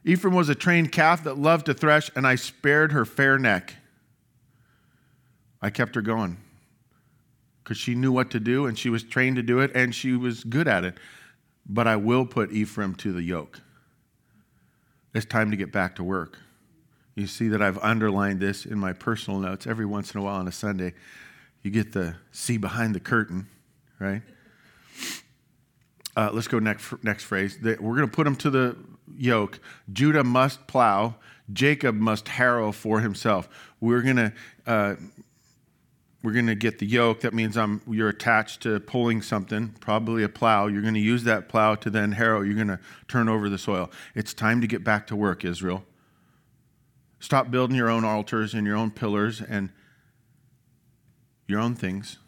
[0.04, 3.74] Ephraim was a trained calf that loved to thresh, and I spared her fair neck.
[5.62, 6.36] I kept her going
[7.62, 10.12] because she knew what to do and she was trained to do it and she
[10.12, 10.98] was good at it
[11.66, 13.60] but I will put Ephraim to the yoke.
[15.14, 16.38] It's time to get back to work.
[17.14, 20.36] You see that I've underlined this in my personal notes every once in a while
[20.36, 20.94] on a Sunday.
[21.62, 23.46] You get the see behind the curtain,
[23.98, 24.22] right?
[26.16, 27.58] Uh, let's go next, next phrase.
[27.62, 28.76] We're going to put him to the
[29.16, 29.60] yoke.
[29.92, 31.16] Judah must plow.
[31.52, 33.48] Jacob must harrow for himself.
[33.80, 34.32] We're going to
[34.66, 34.94] uh,
[36.22, 37.20] we're going to get the yoke.
[37.20, 40.66] That means I'm, you're attached to pulling something, probably a plow.
[40.66, 42.42] You're going to use that plow to then harrow.
[42.42, 43.90] You're going to turn over the soil.
[44.14, 45.84] It's time to get back to work, Israel.
[47.18, 49.70] Stop building your own altars and your own pillars and
[51.46, 52.18] your own things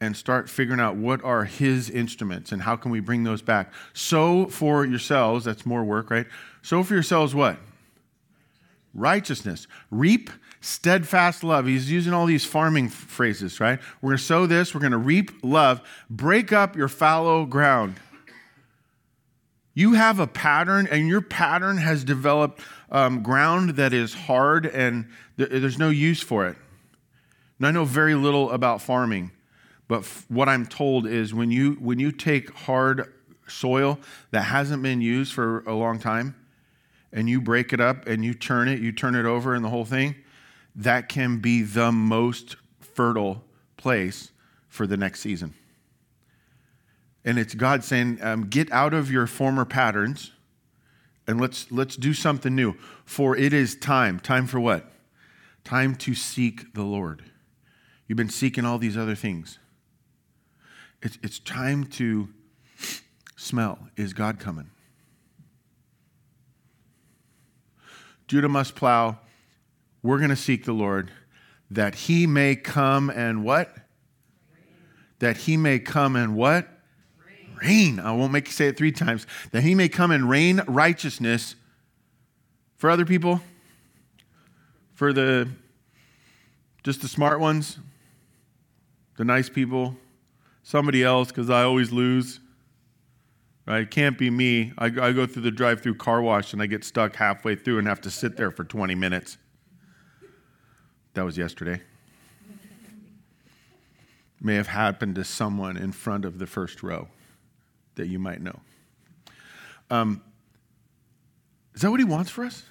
[0.00, 3.72] and start figuring out what are his instruments and how can we bring those back.
[3.92, 6.26] Sow for yourselves, that's more work, right?
[6.62, 7.58] Sow for yourselves what?
[8.96, 9.68] Righteousness.
[9.90, 10.30] Reap
[10.60, 11.66] steadfast love.
[11.66, 13.78] He's using all these farming phrases, right?
[14.00, 15.82] We're going to sow this, we're going to reap love.
[16.08, 17.96] Break up your fallow ground.
[19.74, 25.08] You have a pattern, and your pattern has developed um, ground that is hard and
[25.36, 26.56] th- there's no use for it.
[27.58, 29.32] And I know very little about farming,
[29.88, 33.12] but f- what I'm told is when you, when you take hard
[33.46, 33.98] soil
[34.30, 36.34] that hasn't been used for a long time
[37.16, 39.70] and you break it up and you turn it, you turn it over and the
[39.70, 40.14] whole thing,
[40.76, 43.42] that can be the most fertile
[43.78, 44.30] place
[44.68, 45.54] for the next season.
[47.24, 50.32] And it's God saying, um, get out of your former patterns
[51.26, 52.74] and let's, let's do something new.
[53.06, 54.20] For it is time.
[54.20, 54.92] Time for what?
[55.64, 57.24] Time to seek the Lord.
[58.06, 59.58] You've been seeking all these other things.
[61.02, 62.28] It's, it's time to
[63.36, 63.78] smell.
[63.96, 64.70] Is God coming?
[68.26, 69.18] Judah must plow
[70.02, 71.10] we're going to seek the Lord
[71.70, 73.76] that he may come and what?
[75.18, 76.68] That he may come and what?
[77.60, 77.98] Rain.
[77.98, 79.26] I won't make you say it three times.
[79.50, 81.56] That he may come and rain righteousness
[82.76, 83.40] for other people,
[84.92, 85.48] for the
[86.84, 87.78] just the smart ones.
[89.16, 89.96] the nice people,
[90.62, 92.38] somebody else because I always lose.
[93.66, 93.80] Right?
[93.80, 94.72] It can't be me.
[94.78, 97.78] I, I go through the drive through car wash and I get stuck halfway through
[97.78, 99.38] and have to sit there for 20 minutes.
[101.14, 101.80] That was yesterday.
[104.40, 107.08] May have happened to someone in front of the first row
[107.96, 108.60] that you might know.
[109.90, 110.22] Um,
[111.74, 112.62] is that what he wants for us?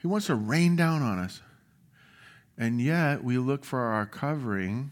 [0.00, 1.40] He wants to rain down on us.
[2.58, 4.90] And yet we look for our covering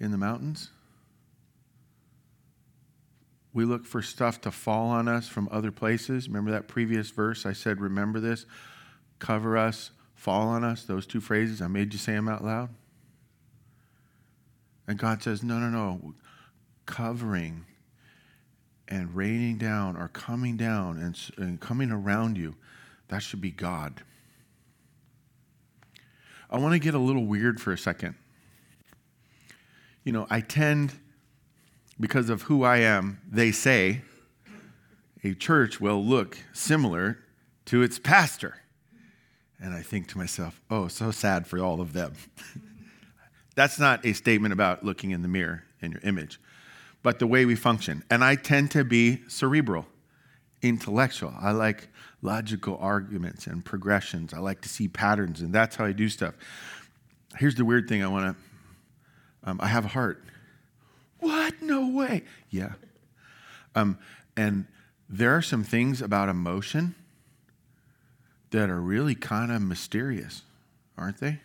[0.00, 0.70] in the mountains
[3.52, 6.28] we look for stuff to fall on us from other places.
[6.28, 7.44] Remember that previous verse?
[7.44, 8.46] I said, Remember this?
[9.18, 10.84] Cover us, fall on us.
[10.84, 11.60] Those two phrases.
[11.60, 12.70] I made you say them out loud.
[14.86, 16.14] And God says, No, no, no.
[16.86, 17.66] Covering
[18.86, 22.56] and raining down or coming down and, and coming around you,
[23.08, 24.02] that should be God.
[26.50, 28.14] I want to get a little weird for a second.
[30.02, 30.92] You know, I tend
[32.00, 34.00] because of who I am, they say
[35.22, 37.18] a church will look similar
[37.66, 38.56] to its pastor.
[39.60, 42.14] And I think to myself, oh, so sad for all of them.
[43.54, 46.40] That's not a statement about looking in the mirror in your image,
[47.02, 48.02] but the way we function.
[48.10, 49.86] And I tend to be cerebral,
[50.62, 51.34] intellectual.
[51.38, 51.88] I like
[52.22, 54.32] logical arguments and progressions.
[54.32, 56.34] I like to see patterns, and that's how I do stuff.
[57.36, 58.44] Here's the weird thing I want to
[59.42, 60.22] um, I have a heart.
[61.20, 61.62] What?
[61.62, 62.22] No way.
[62.50, 62.72] Yeah.
[63.74, 63.98] Um,
[64.36, 64.66] and
[65.08, 66.94] there are some things about emotion
[68.50, 70.42] that are really kind of mysterious,
[70.98, 71.40] aren't they?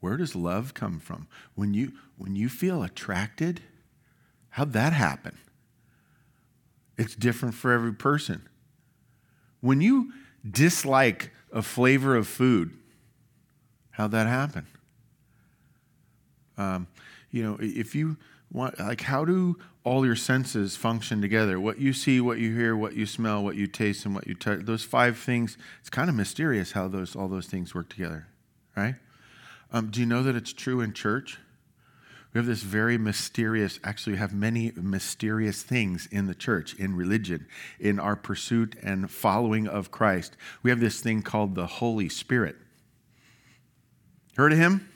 [0.00, 1.28] Where does love come from?
[1.54, 3.60] When you when you feel attracted,
[4.50, 5.38] how'd that happen?
[6.98, 8.48] It's different for every person.
[9.60, 10.12] When you
[10.48, 12.76] dislike a flavor of food,
[13.92, 14.66] how'd that happen?
[16.58, 16.88] Um,
[17.30, 18.16] you know, if you
[18.52, 21.58] what, like, how do all your senses function together?
[21.58, 24.34] What you see, what you hear, what you smell, what you taste, and what you
[24.34, 24.60] touch.
[24.66, 28.28] Those five things, it's kind of mysterious how those, all those things work together,
[28.76, 28.96] right?
[29.72, 31.38] Um, do you know that it's true in church?
[32.34, 36.94] We have this very mysterious, actually, we have many mysterious things in the church, in
[36.94, 37.46] religion,
[37.80, 40.36] in our pursuit and following of Christ.
[40.62, 42.56] We have this thing called the Holy Spirit.
[44.36, 44.91] Heard of him?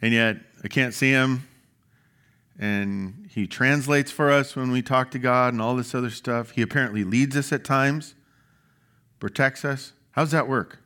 [0.00, 1.46] And yet I can't see him.
[2.58, 6.50] And he translates for us when we talk to God and all this other stuff.
[6.52, 8.14] He apparently leads us at times,
[9.20, 9.92] protects us.
[10.12, 10.80] How's that work?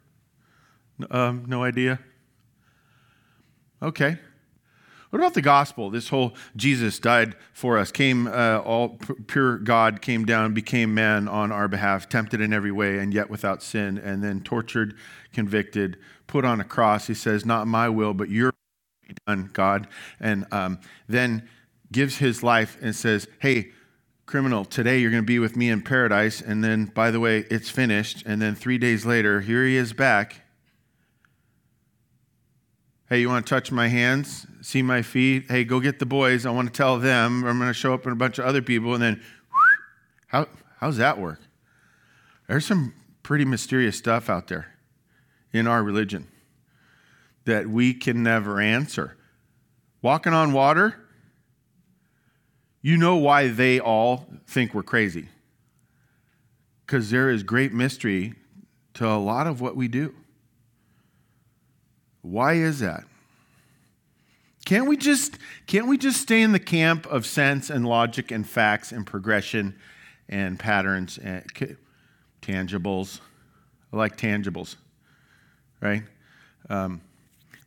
[1.11, 1.98] Um, no idea.
[3.83, 4.18] Okay.
[5.11, 5.90] What about the gospel?
[5.90, 11.29] This whole Jesus died for us, came, uh, all pure God came down, became man
[11.29, 14.94] on our behalf, tempted in every way, and yet without sin, and then tortured,
[15.35, 17.09] convicted, put on a cross.
[17.09, 18.55] He says, Not my will, but your
[19.27, 19.88] done, God.
[20.20, 21.48] And um, then
[21.90, 23.70] gives his life and says, Hey,
[24.27, 26.40] criminal, today you're going to be with me in paradise.
[26.40, 28.25] And then, by the way, it's finished.
[28.27, 30.40] And then three days later, here he is back.
[33.09, 35.44] Hey, you want to touch my hands, see my feet?
[35.48, 36.46] Hey, go get the boys.
[36.46, 37.44] I want to tell them.
[37.44, 38.94] I'm going to show up in a bunch of other people.
[38.94, 39.22] And then,
[40.29, 40.46] how,
[40.81, 41.40] how's that work?
[42.48, 44.75] There's some pretty mysterious stuff out there
[45.53, 46.27] in our religion
[47.44, 49.16] that we can never answer.
[50.00, 50.96] Walking on water,
[52.81, 55.28] you know why they all think we're crazy.
[56.85, 58.35] Because there is great mystery
[58.94, 60.14] to a lot of what we do.
[62.20, 63.05] Why is that?
[64.64, 68.48] Can't we just can't we just stay in the camp of sense and logic and
[68.48, 69.76] facts and progression
[70.28, 71.44] and patterns and
[72.40, 73.20] tangibles?
[73.92, 74.76] I like tangibles,
[75.81, 76.05] right?
[76.70, 77.00] Um,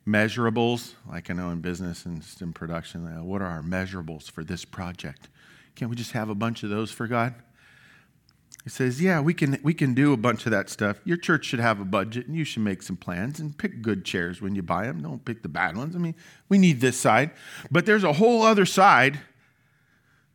[0.06, 4.44] measurables, like I know in business and in production, uh, what are our measurables for
[4.44, 5.28] this project?
[5.74, 7.34] Can't we just have a bunch of those for God?
[8.62, 11.00] He says, Yeah, we can, we can do a bunch of that stuff.
[11.04, 14.04] Your church should have a budget and you should make some plans and pick good
[14.04, 15.02] chairs when you buy them.
[15.02, 15.94] Don't pick the bad ones.
[15.94, 16.14] I mean,
[16.48, 17.32] we need this side.
[17.70, 19.20] But there's a whole other side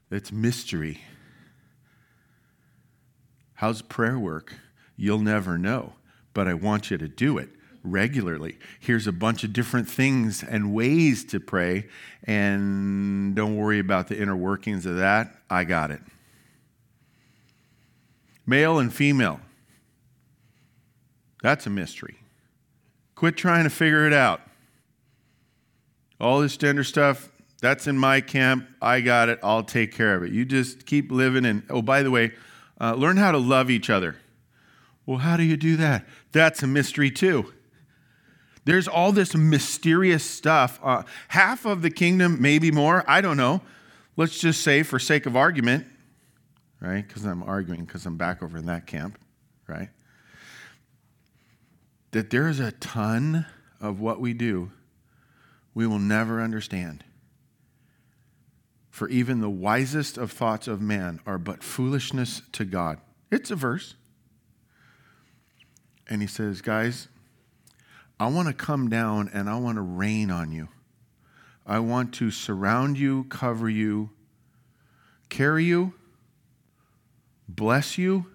[0.10, 1.02] that's mystery.
[3.56, 4.54] How's prayer work?
[4.98, 5.94] You'll never know,
[6.34, 7.50] but I want you to do it
[7.84, 8.58] regularly.
[8.80, 11.88] Here's a bunch of different things and ways to pray,
[12.24, 15.36] and don't worry about the inner workings of that.
[15.50, 16.02] I got it.
[18.46, 19.40] Male and female.
[21.42, 22.18] That's a mystery.
[23.16, 24.42] Quit trying to figure it out.
[26.20, 28.68] All this gender stuff, that's in my camp.
[28.82, 29.40] I got it.
[29.44, 30.32] I'll take care of it.
[30.32, 32.34] You just keep living and, oh, by the way,
[32.80, 34.18] uh, learn how to love each other.
[35.06, 36.06] Well, how do you do that?
[36.32, 37.54] That's a mystery, too.
[38.64, 40.80] There's all this mysterious stuff.
[40.84, 43.62] Uh, half of the kingdom, maybe more, I don't know.
[44.18, 45.88] Let's just say, for sake of argument,
[46.80, 47.08] right?
[47.08, 49.18] Because I'm arguing because I'm back over in that camp,
[49.68, 49.90] right?
[52.12, 53.46] That there is a ton
[53.80, 54.72] of what we do
[55.74, 57.04] we will never understand.
[58.90, 63.00] For even the wisest of thoughts of man are but foolishness to God.
[63.32, 63.96] It's a verse.
[66.08, 67.08] And he says, Guys,
[68.22, 70.68] I want to come down and I want to rain on you.
[71.66, 74.12] I want to surround you, cover you,
[75.30, 75.96] carry you,
[77.50, 78.28] bless you.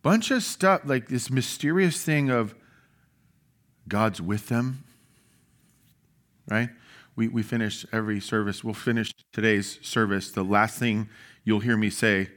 [0.00, 2.54] Bunch of stuff, like this mysterious thing of
[3.86, 4.84] God's with them,
[6.48, 6.70] right?
[7.14, 8.64] We, we finish every service.
[8.64, 10.30] We'll finish today's service.
[10.30, 11.10] The last thing
[11.44, 12.30] you'll hear me say,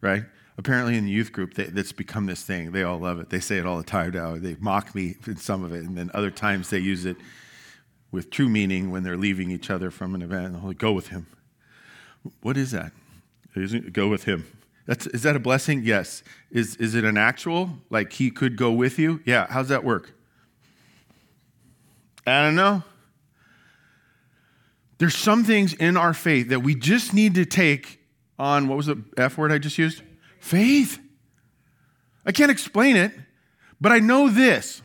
[0.00, 0.26] right?
[0.58, 2.72] Apparently, in the youth group, that's become this thing.
[2.72, 3.30] They all love it.
[3.30, 4.36] They say it all the time now.
[4.36, 7.16] They mock me in some of it, and then other times they use it
[8.10, 10.46] with true meaning when they're leaving each other from an event.
[10.46, 11.28] And They'll go with him.
[12.42, 12.92] What is that?
[13.92, 14.46] Go with him.
[14.86, 15.82] That's, is that a blessing?
[15.84, 16.24] Yes.
[16.50, 17.70] Is, is it an actual?
[17.88, 19.20] Like he could go with you?
[19.24, 19.46] Yeah.
[19.48, 20.12] How's that work?
[22.26, 22.82] I don't know.
[24.98, 28.00] There's some things in our faith that we just need to take
[28.38, 30.02] on what was the F word I just used?
[30.48, 30.98] Faith.
[32.24, 33.12] I can't explain it,
[33.82, 34.80] but I know this.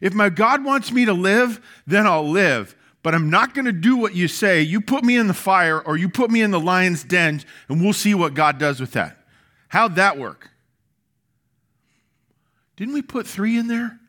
[0.00, 2.74] If my God wants me to live, then I'll live.
[3.02, 4.62] But I'm not going to do what you say.
[4.62, 7.82] You put me in the fire or you put me in the lion's den, and
[7.82, 9.18] we'll see what God does with that.
[9.68, 10.48] How'd that work?
[12.76, 14.00] Didn't we put three in there?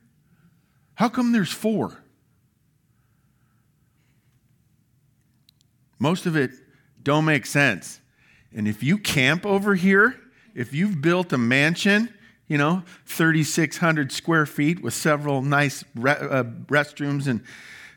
[0.94, 2.02] How come there's four?
[6.00, 6.52] Most of it
[7.04, 8.00] don't make sense.
[8.56, 10.22] And if you camp over here,
[10.56, 12.12] if you've built a mansion,
[12.48, 17.44] you know, 3,600 square feet with several nice re- uh, restrooms and,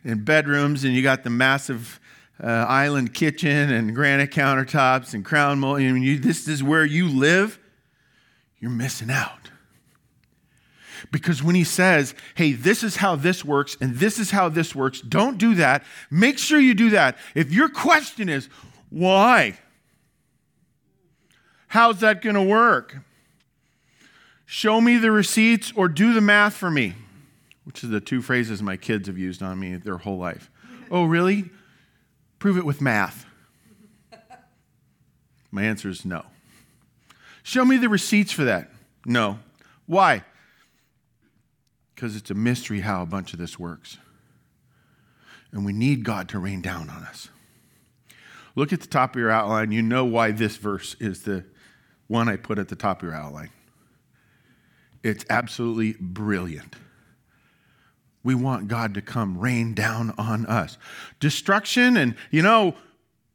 [0.04, 2.00] and bedrooms, and you got the massive
[2.42, 7.08] uh, island kitchen and granite countertops and crown mold, mean, you, this is where you
[7.08, 7.58] live,
[8.58, 9.50] you're missing out.
[11.12, 14.74] Because when he says, hey, this is how this works and this is how this
[14.74, 15.84] works, don't do that.
[16.10, 17.16] Make sure you do that.
[17.36, 18.48] If your question is,
[18.90, 19.58] why?
[21.68, 22.98] How's that going to work?
[24.46, 26.94] Show me the receipts or do the math for me,
[27.64, 30.50] which is the two phrases my kids have used on me their whole life.
[30.90, 31.50] Oh, really?
[32.38, 33.26] Prove it with math.
[35.50, 36.24] My answer is no.
[37.42, 38.70] Show me the receipts for that.
[39.04, 39.38] No.
[39.86, 40.24] Why?
[41.98, 43.98] because it's a mystery how a bunch of this works.
[45.50, 47.28] And we need God to rain down on us.
[48.54, 49.72] Look at the top of your outline.
[49.72, 51.44] You know why this verse is the
[52.08, 53.50] one I put at the top of your outline.
[55.02, 56.74] It's absolutely brilliant.
[58.24, 60.76] We want God to come rain down on us.
[61.20, 62.74] Destruction, and you know,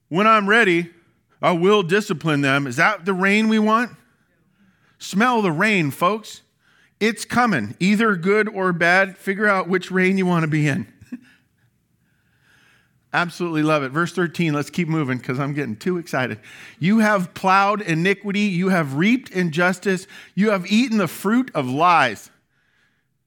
[0.10, 0.92] when I'm ready,
[1.42, 2.68] I will discipline them.
[2.68, 3.92] Is that the rain we want?
[5.00, 6.42] Smell the rain, folks.
[7.00, 9.18] It's coming, either good or bad.
[9.18, 10.93] Figure out which rain you want to be in.
[13.14, 13.90] Absolutely love it.
[13.90, 16.40] Verse 13, let's keep moving because I'm getting too excited.
[16.80, 22.32] You have plowed iniquity, you have reaped injustice, you have eaten the fruit of lies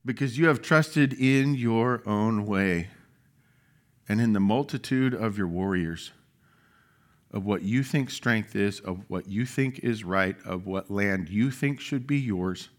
[0.04, 2.88] because you have trusted in your own way
[4.08, 6.10] and in the multitude of your warriors,
[7.32, 11.28] of what you think strength is, of what you think is right, of what land
[11.28, 12.70] you think should be yours.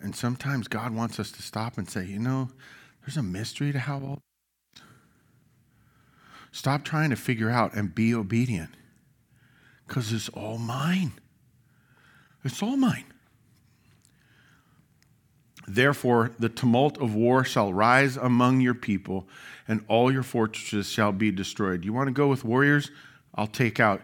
[0.00, 2.50] And sometimes God wants us to stop and say, you know,
[3.02, 4.22] there's a mystery to how all.
[6.52, 8.70] Stop trying to figure out and be obedient
[9.86, 11.12] because it's all mine.
[12.44, 13.04] It's all mine.
[15.66, 19.28] Therefore, the tumult of war shall rise among your people,
[19.68, 21.84] and all your fortresses shall be destroyed.
[21.84, 22.90] You want to go with warriors?
[23.34, 24.02] I'll take out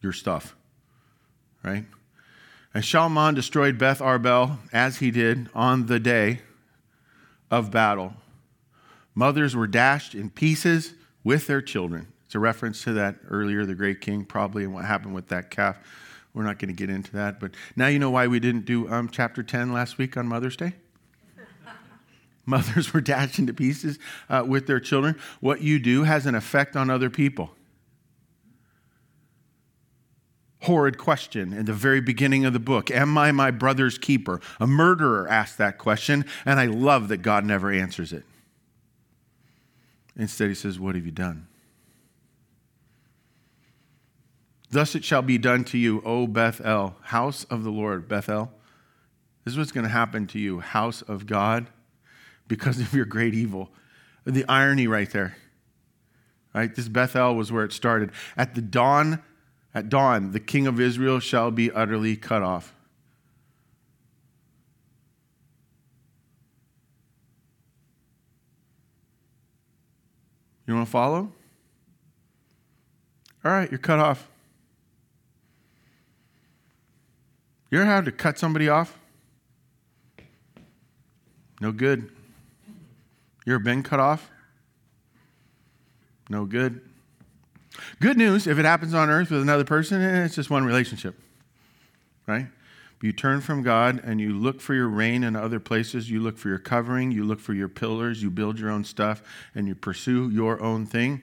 [0.00, 0.54] your stuff,
[1.62, 1.84] right?
[2.72, 6.40] And Shalman destroyed Beth Arbel as he did on the day
[7.50, 8.14] of battle.
[9.14, 10.94] Mothers were dashed in pieces
[11.24, 12.08] with their children.
[12.26, 15.50] It's a reference to that earlier, the great king, probably, and what happened with that
[15.50, 15.78] calf.
[16.34, 17.40] We're not going to get into that.
[17.40, 20.56] But now you know why we didn't do um, chapter 10 last week on Mother's
[20.56, 20.74] Day?
[22.46, 25.18] Mothers were dashed into pieces uh, with their children.
[25.40, 27.52] What you do has an effect on other people
[30.66, 34.40] horrid question in the very beginning of the book Am I my brother's keeper?
[34.60, 38.24] A murderer asked that question, and I love that God never answers it.
[40.16, 41.46] Instead, he says, What have you done?
[44.70, 48.08] Thus it shall be done to you, O Bethel, house of the Lord.
[48.08, 48.52] Bethel,
[49.44, 51.68] This is what's going to happen to you, house of God,
[52.48, 53.70] because of your great evil.
[54.24, 55.36] The irony right there.
[56.52, 56.74] Right?
[56.74, 58.10] This Bethel was where it started.
[58.36, 59.22] At the dawn,
[59.76, 62.72] at dawn, the king of Israel shall be utterly cut off.
[70.66, 71.30] You want to follow?
[73.44, 74.26] All right, you're cut off.
[77.70, 78.98] You ever had to cut somebody off?
[81.60, 82.10] No good.
[83.44, 84.30] You ever been cut off?
[86.30, 86.80] No good.
[88.00, 91.18] Good news if it happens on earth with another person, eh, it's just one relationship,
[92.26, 92.46] right?
[93.02, 96.10] You turn from God and you look for your rain in other places.
[96.10, 97.12] You look for your covering.
[97.12, 98.22] You look for your pillars.
[98.22, 99.22] You build your own stuff
[99.54, 101.20] and you pursue your own thing.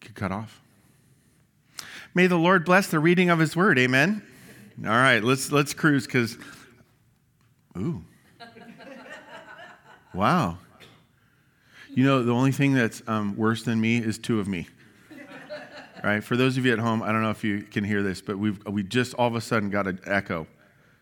[0.00, 0.60] Get cut off.
[2.14, 3.78] May the Lord bless the reading of his word.
[3.78, 4.22] Amen.
[4.82, 6.38] All right, let's let's cruise because
[7.76, 8.02] ooh.
[10.14, 10.58] Wow.
[11.94, 14.68] You know, the only thing that's um, worse than me is two of me.
[16.04, 16.22] right?
[16.22, 18.38] For those of you at home, I don't know if you can hear this, but
[18.38, 20.46] we've we just all of a sudden got an echo.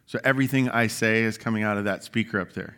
[0.07, 2.77] So everything I say is coming out of that speaker up there.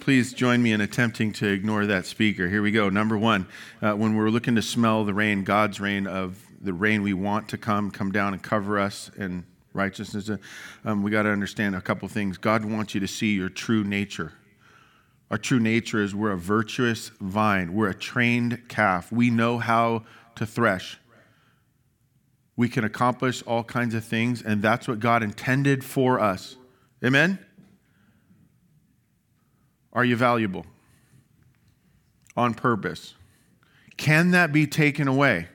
[0.00, 2.48] Please join me in attempting to ignore that speaker.
[2.48, 2.88] Here we go.
[2.88, 3.46] Number one,
[3.80, 7.48] uh, when we're looking to smell the rain, God's rain of the rain we want
[7.50, 10.30] to come, come down and cover us and righteousness,
[10.84, 12.36] um, we got to understand a couple things.
[12.36, 14.32] God wants you to see your true nature.
[15.30, 19.12] Our true nature is we're a virtuous vine, we're a trained calf.
[19.12, 20.04] We know how
[20.36, 20.98] to thresh.
[22.56, 26.56] We can accomplish all kinds of things, and that's what God intended for us.
[27.04, 27.38] Amen?
[29.92, 30.66] Are you valuable?
[32.36, 33.14] On purpose?
[33.96, 35.48] Can that be taken away?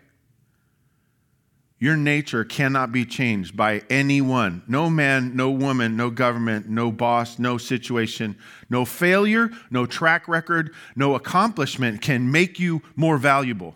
[1.84, 4.64] Your nature cannot be changed by anyone.
[4.70, 8.38] No man, no woman, no government, no boss, no situation,
[8.70, 13.76] no failure, no track record, no accomplishment can make you more valuable.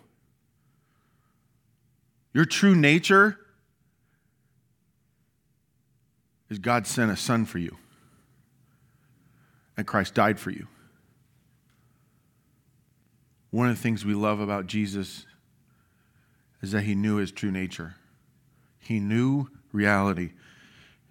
[2.32, 3.36] Your true nature
[6.48, 7.76] is God sent a son for you
[9.76, 10.66] and Christ died for you.
[13.50, 15.26] One of the things we love about Jesus
[16.62, 17.94] is that he knew his true nature.
[18.78, 20.30] He knew reality.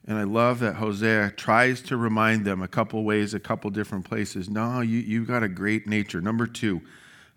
[0.06, 4.06] And I love that Hosea tries to remind them a couple ways, a couple different
[4.06, 4.50] places.
[4.50, 6.22] No, you, you got a great nature.
[6.22, 6.82] Number two,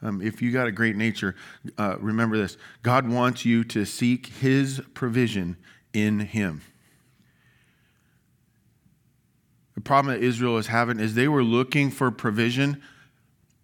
[0.03, 1.35] um, if you got a great nature,
[1.77, 5.57] uh, remember this God wants you to seek his provision
[5.93, 6.63] in him.
[9.75, 12.83] The problem that Israel is having is they were looking for provision,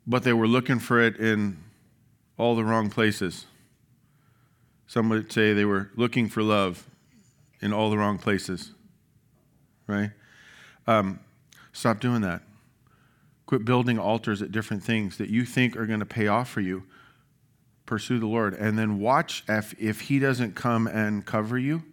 [0.06, 1.58] but they were looking for it in
[2.38, 3.46] all the wrong places.
[4.86, 6.88] Some would say they were looking for love
[7.60, 8.72] in all the wrong places,
[9.86, 10.10] right?
[10.86, 11.20] Um,
[11.72, 12.42] stop doing that.
[13.46, 16.60] Quit building altars at different things that you think are going to pay off for
[16.60, 16.84] you.
[17.84, 18.54] Pursue the Lord.
[18.54, 21.84] And then watch if, if He doesn't come and cover you,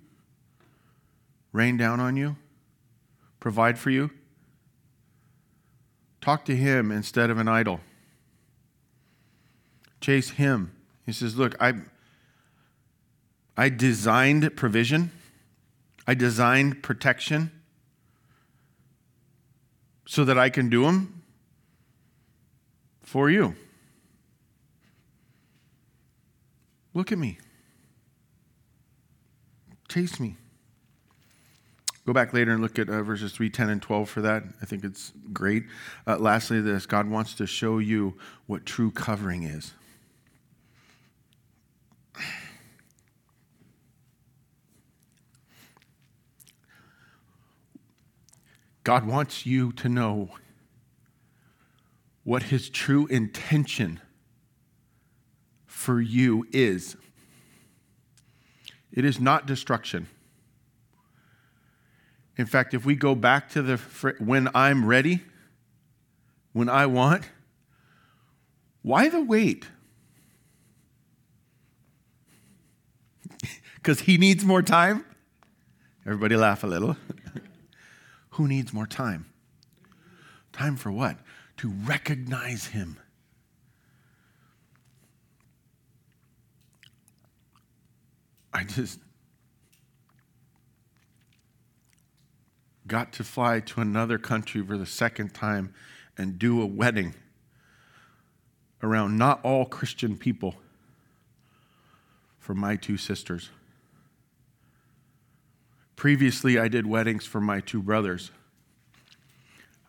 [1.52, 2.36] rain down on you,
[3.39, 4.10] provide for you.
[6.22, 7.82] Talk to Him instead of an idol.
[10.02, 10.76] Chase Him.
[11.06, 11.74] He says, Look, I,
[13.56, 15.12] I designed provision,
[16.08, 17.51] I designed protection
[20.06, 21.24] so that I can do them
[23.01, 23.56] for you.
[26.93, 27.38] Look at me.
[29.89, 30.36] Chase me.
[32.06, 34.43] Go back later and look at uh, verses 3, 10, and 12 for that.
[34.62, 35.64] I think it's great.
[36.06, 39.74] Uh, lastly, this God wants to show you what true covering is.
[48.84, 50.30] God wants you to know
[52.24, 54.00] what his true intention
[55.66, 56.96] for you is.
[58.92, 60.08] It is not destruction.
[62.38, 63.78] In fact, if we go back to the
[64.20, 65.22] when I'm ready,
[66.52, 67.24] when I want,
[68.82, 69.68] why the wait?
[73.76, 75.04] Because he needs more time?
[76.06, 76.96] Everybody laugh a little.
[78.34, 79.28] Who needs more time?
[80.52, 81.18] Time for what?
[81.58, 82.98] To recognize him.
[88.52, 89.00] I just
[92.88, 95.74] got to fly to another country for the second time
[96.18, 97.14] and do a wedding
[98.82, 100.56] around not all Christian people
[102.40, 103.50] for my two sisters.
[106.04, 108.32] Previously, I did weddings for my two brothers.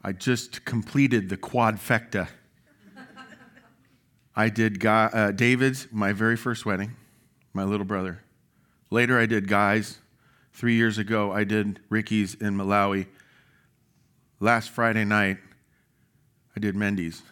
[0.00, 2.28] I just completed the quadfecta.
[4.36, 6.94] I did Guy, uh, David's, my very first wedding,
[7.52, 8.22] my little brother.
[8.90, 9.98] Later, I did Guy's.
[10.52, 13.08] Three years ago, I did Ricky's in Malawi.
[14.38, 15.38] Last Friday night,
[16.56, 17.24] I did Mendy's,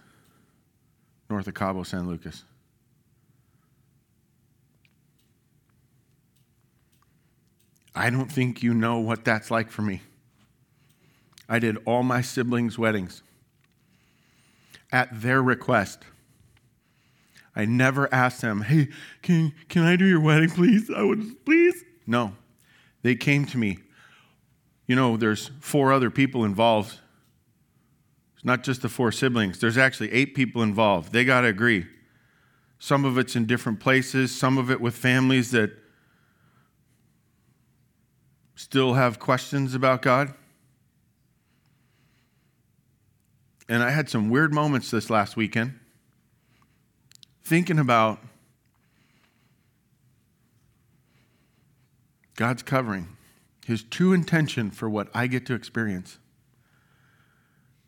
[1.30, 2.42] north of Cabo San Lucas.
[7.94, 10.02] I don't think you know what that's like for me.
[11.48, 13.22] I did all my siblings' weddings
[14.90, 16.04] at their request.
[17.54, 18.88] I never asked them, hey,
[19.22, 20.90] can, can I do your wedding, please?
[20.90, 21.84] I would, please.
[22.06, 22.32] No.
[23.02, 23.78] They came to me.
[24.86, 27.00] You know, there's four other people involved.
[28.34, 31.12] It's not just the four siblings, there's actually eight people involved.
[31.12, 31.86] They got to agree.
[32.78, 35.70] Some of it's in different places, some of it with families that
[38.54, 40.34] still have questions about God.
[43.68, 45.78] And I had some weird moments this last weekend
[47.44, 48.18] thinking about
[52.36, 53.16] God's covering,
[53.66, 56.18] His true intention for what I get to experience.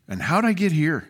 [0.07, 1.09] And how'd I get here?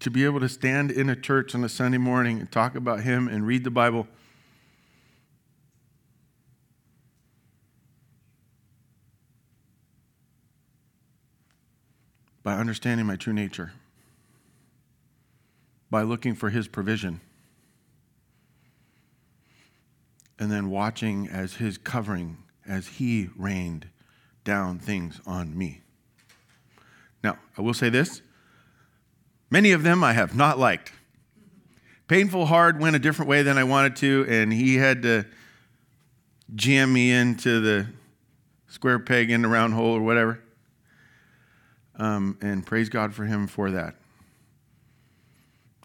[0.00, 3.02] To be able to stand in a church on a Sunday morning and talk about
[3.02, 4.08] Him and read the Bible.
[12.42, 13.72] By understanding my true nature,
[15.90, 17.20] by looking for His provision,
[20.38, 23.88] and then watching as His covering, as He rained
[24.44, 25.82] down things on me.
[27.22, 28.22] Now, I will say this
[29.50, 30.92] many of them I have not liked.
[32.08, 35.24] Painful Hard went a different way than I wanted to, and he had to
[36.54, 37.86] jam me into the
[38.68, 40.40] square peg in the round hole or whatever.
[41.96, 43.96] Um, and praise God for him for that.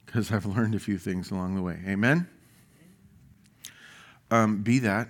[0.06, 1.80] Because I've learned a few things along the way.
[1.86, 2.28] Amen?
[4.32, 5.10] Um, be that.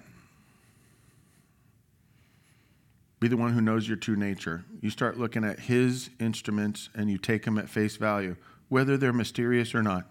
[3.20, 4.64] Be the one who knows your true nature.
[4.82, 8.36] You start looking at his instruments and you take them at face value,
[8.70, 10.06] whether they're mysterious or not.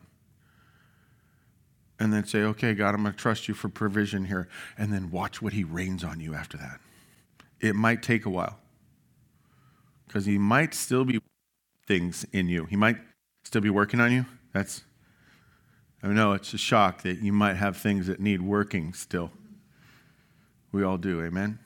[1.99, 4.49] And then say, okay, God, I'm going to trust you for provision here.
[4.76, 6.80] And then watch what he rains on you after that.
[7.61, 8.59] It might take a while
[10.07, 11.21] because he might still be
[11.87, 12.65] things in you.
[12.67, 12.99] He might
[13.45, 14.27] still be working on you.
[14.53, 14.83] That's,
[16.03, 19.31] I know it's a shock that you might have things that need working still.
[20.73, 21.59] We all do, amen?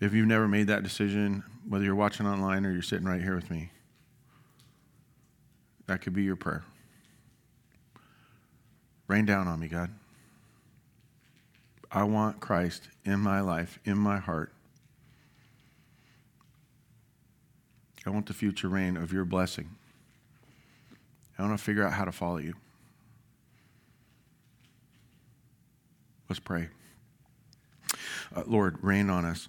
[0.00, 3.34] If you've never made that decision, whether you're watching online or you're sitting right here
[3.34, 3.70] with me,
[5.86, 6.64] that could be your prayer.
[9.06, 9.90] Rain down on me, God.
[11.94, 14.52] I want Christ in my life, in my heart.
[18.04, 19.70] I want the future rain of your blessing.
[21.38, 22.54] I want to figure out how to follow you.
[26.28, 26.68] Let's pray.
[28.34, 29.48] Uh, Lord, rain on us.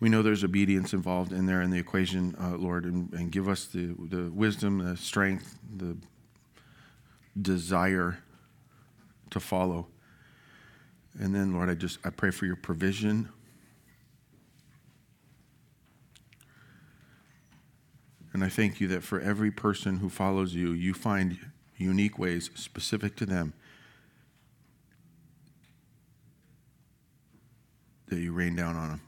[0.00, 3.48] We know there's obedience involved in there in the equation, uh, Lord, and, and give
[3.48, 5.96] us the, the wisdom, the strength, the
[7.40, 8.18] desire
[9.30, 9.88] to follow.
[11.18, 13.28] And then, Lord, I just I pray for your provision.
[18.32, 21.38] And I thank you that for every person who follows you, you find
[21.76, 23.54] unique ways specific to them
[28.08, 29.00] that you rain down on them.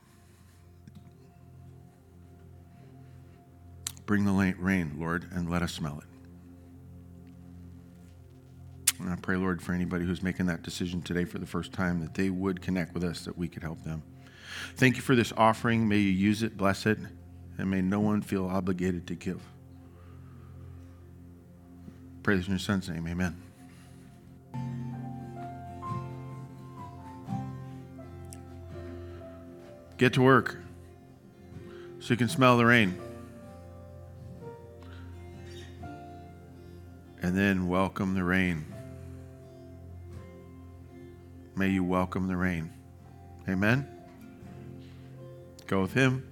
[4.06, 6.11] Bring the rain, Lord, and let us smell it.
[9.02, 12.00] And I pray, Lord, for anybody who's making that decision today for the first time,
[12.00, 14.02] that they would connect with us, that we could help them.
[14.76, 15.88] Thank you for this offering.
[15.88, 16.98] May you use it, bless it,
[17.58, 19.42] and may no one feel obligated to give.
[22.22, 23.08] Praise in your son's name.
[23.08, 23.36] Amen.
[29.98, 30.58] Get to work
[31.98, 32.96] so you can smell the rain.
[37.20, 38.71] And then welcome the rain.
[41.54, 42.72] May you welcome the rain.
[43.48, 43.86] Amen.
[45.66, 46.31] Go with him.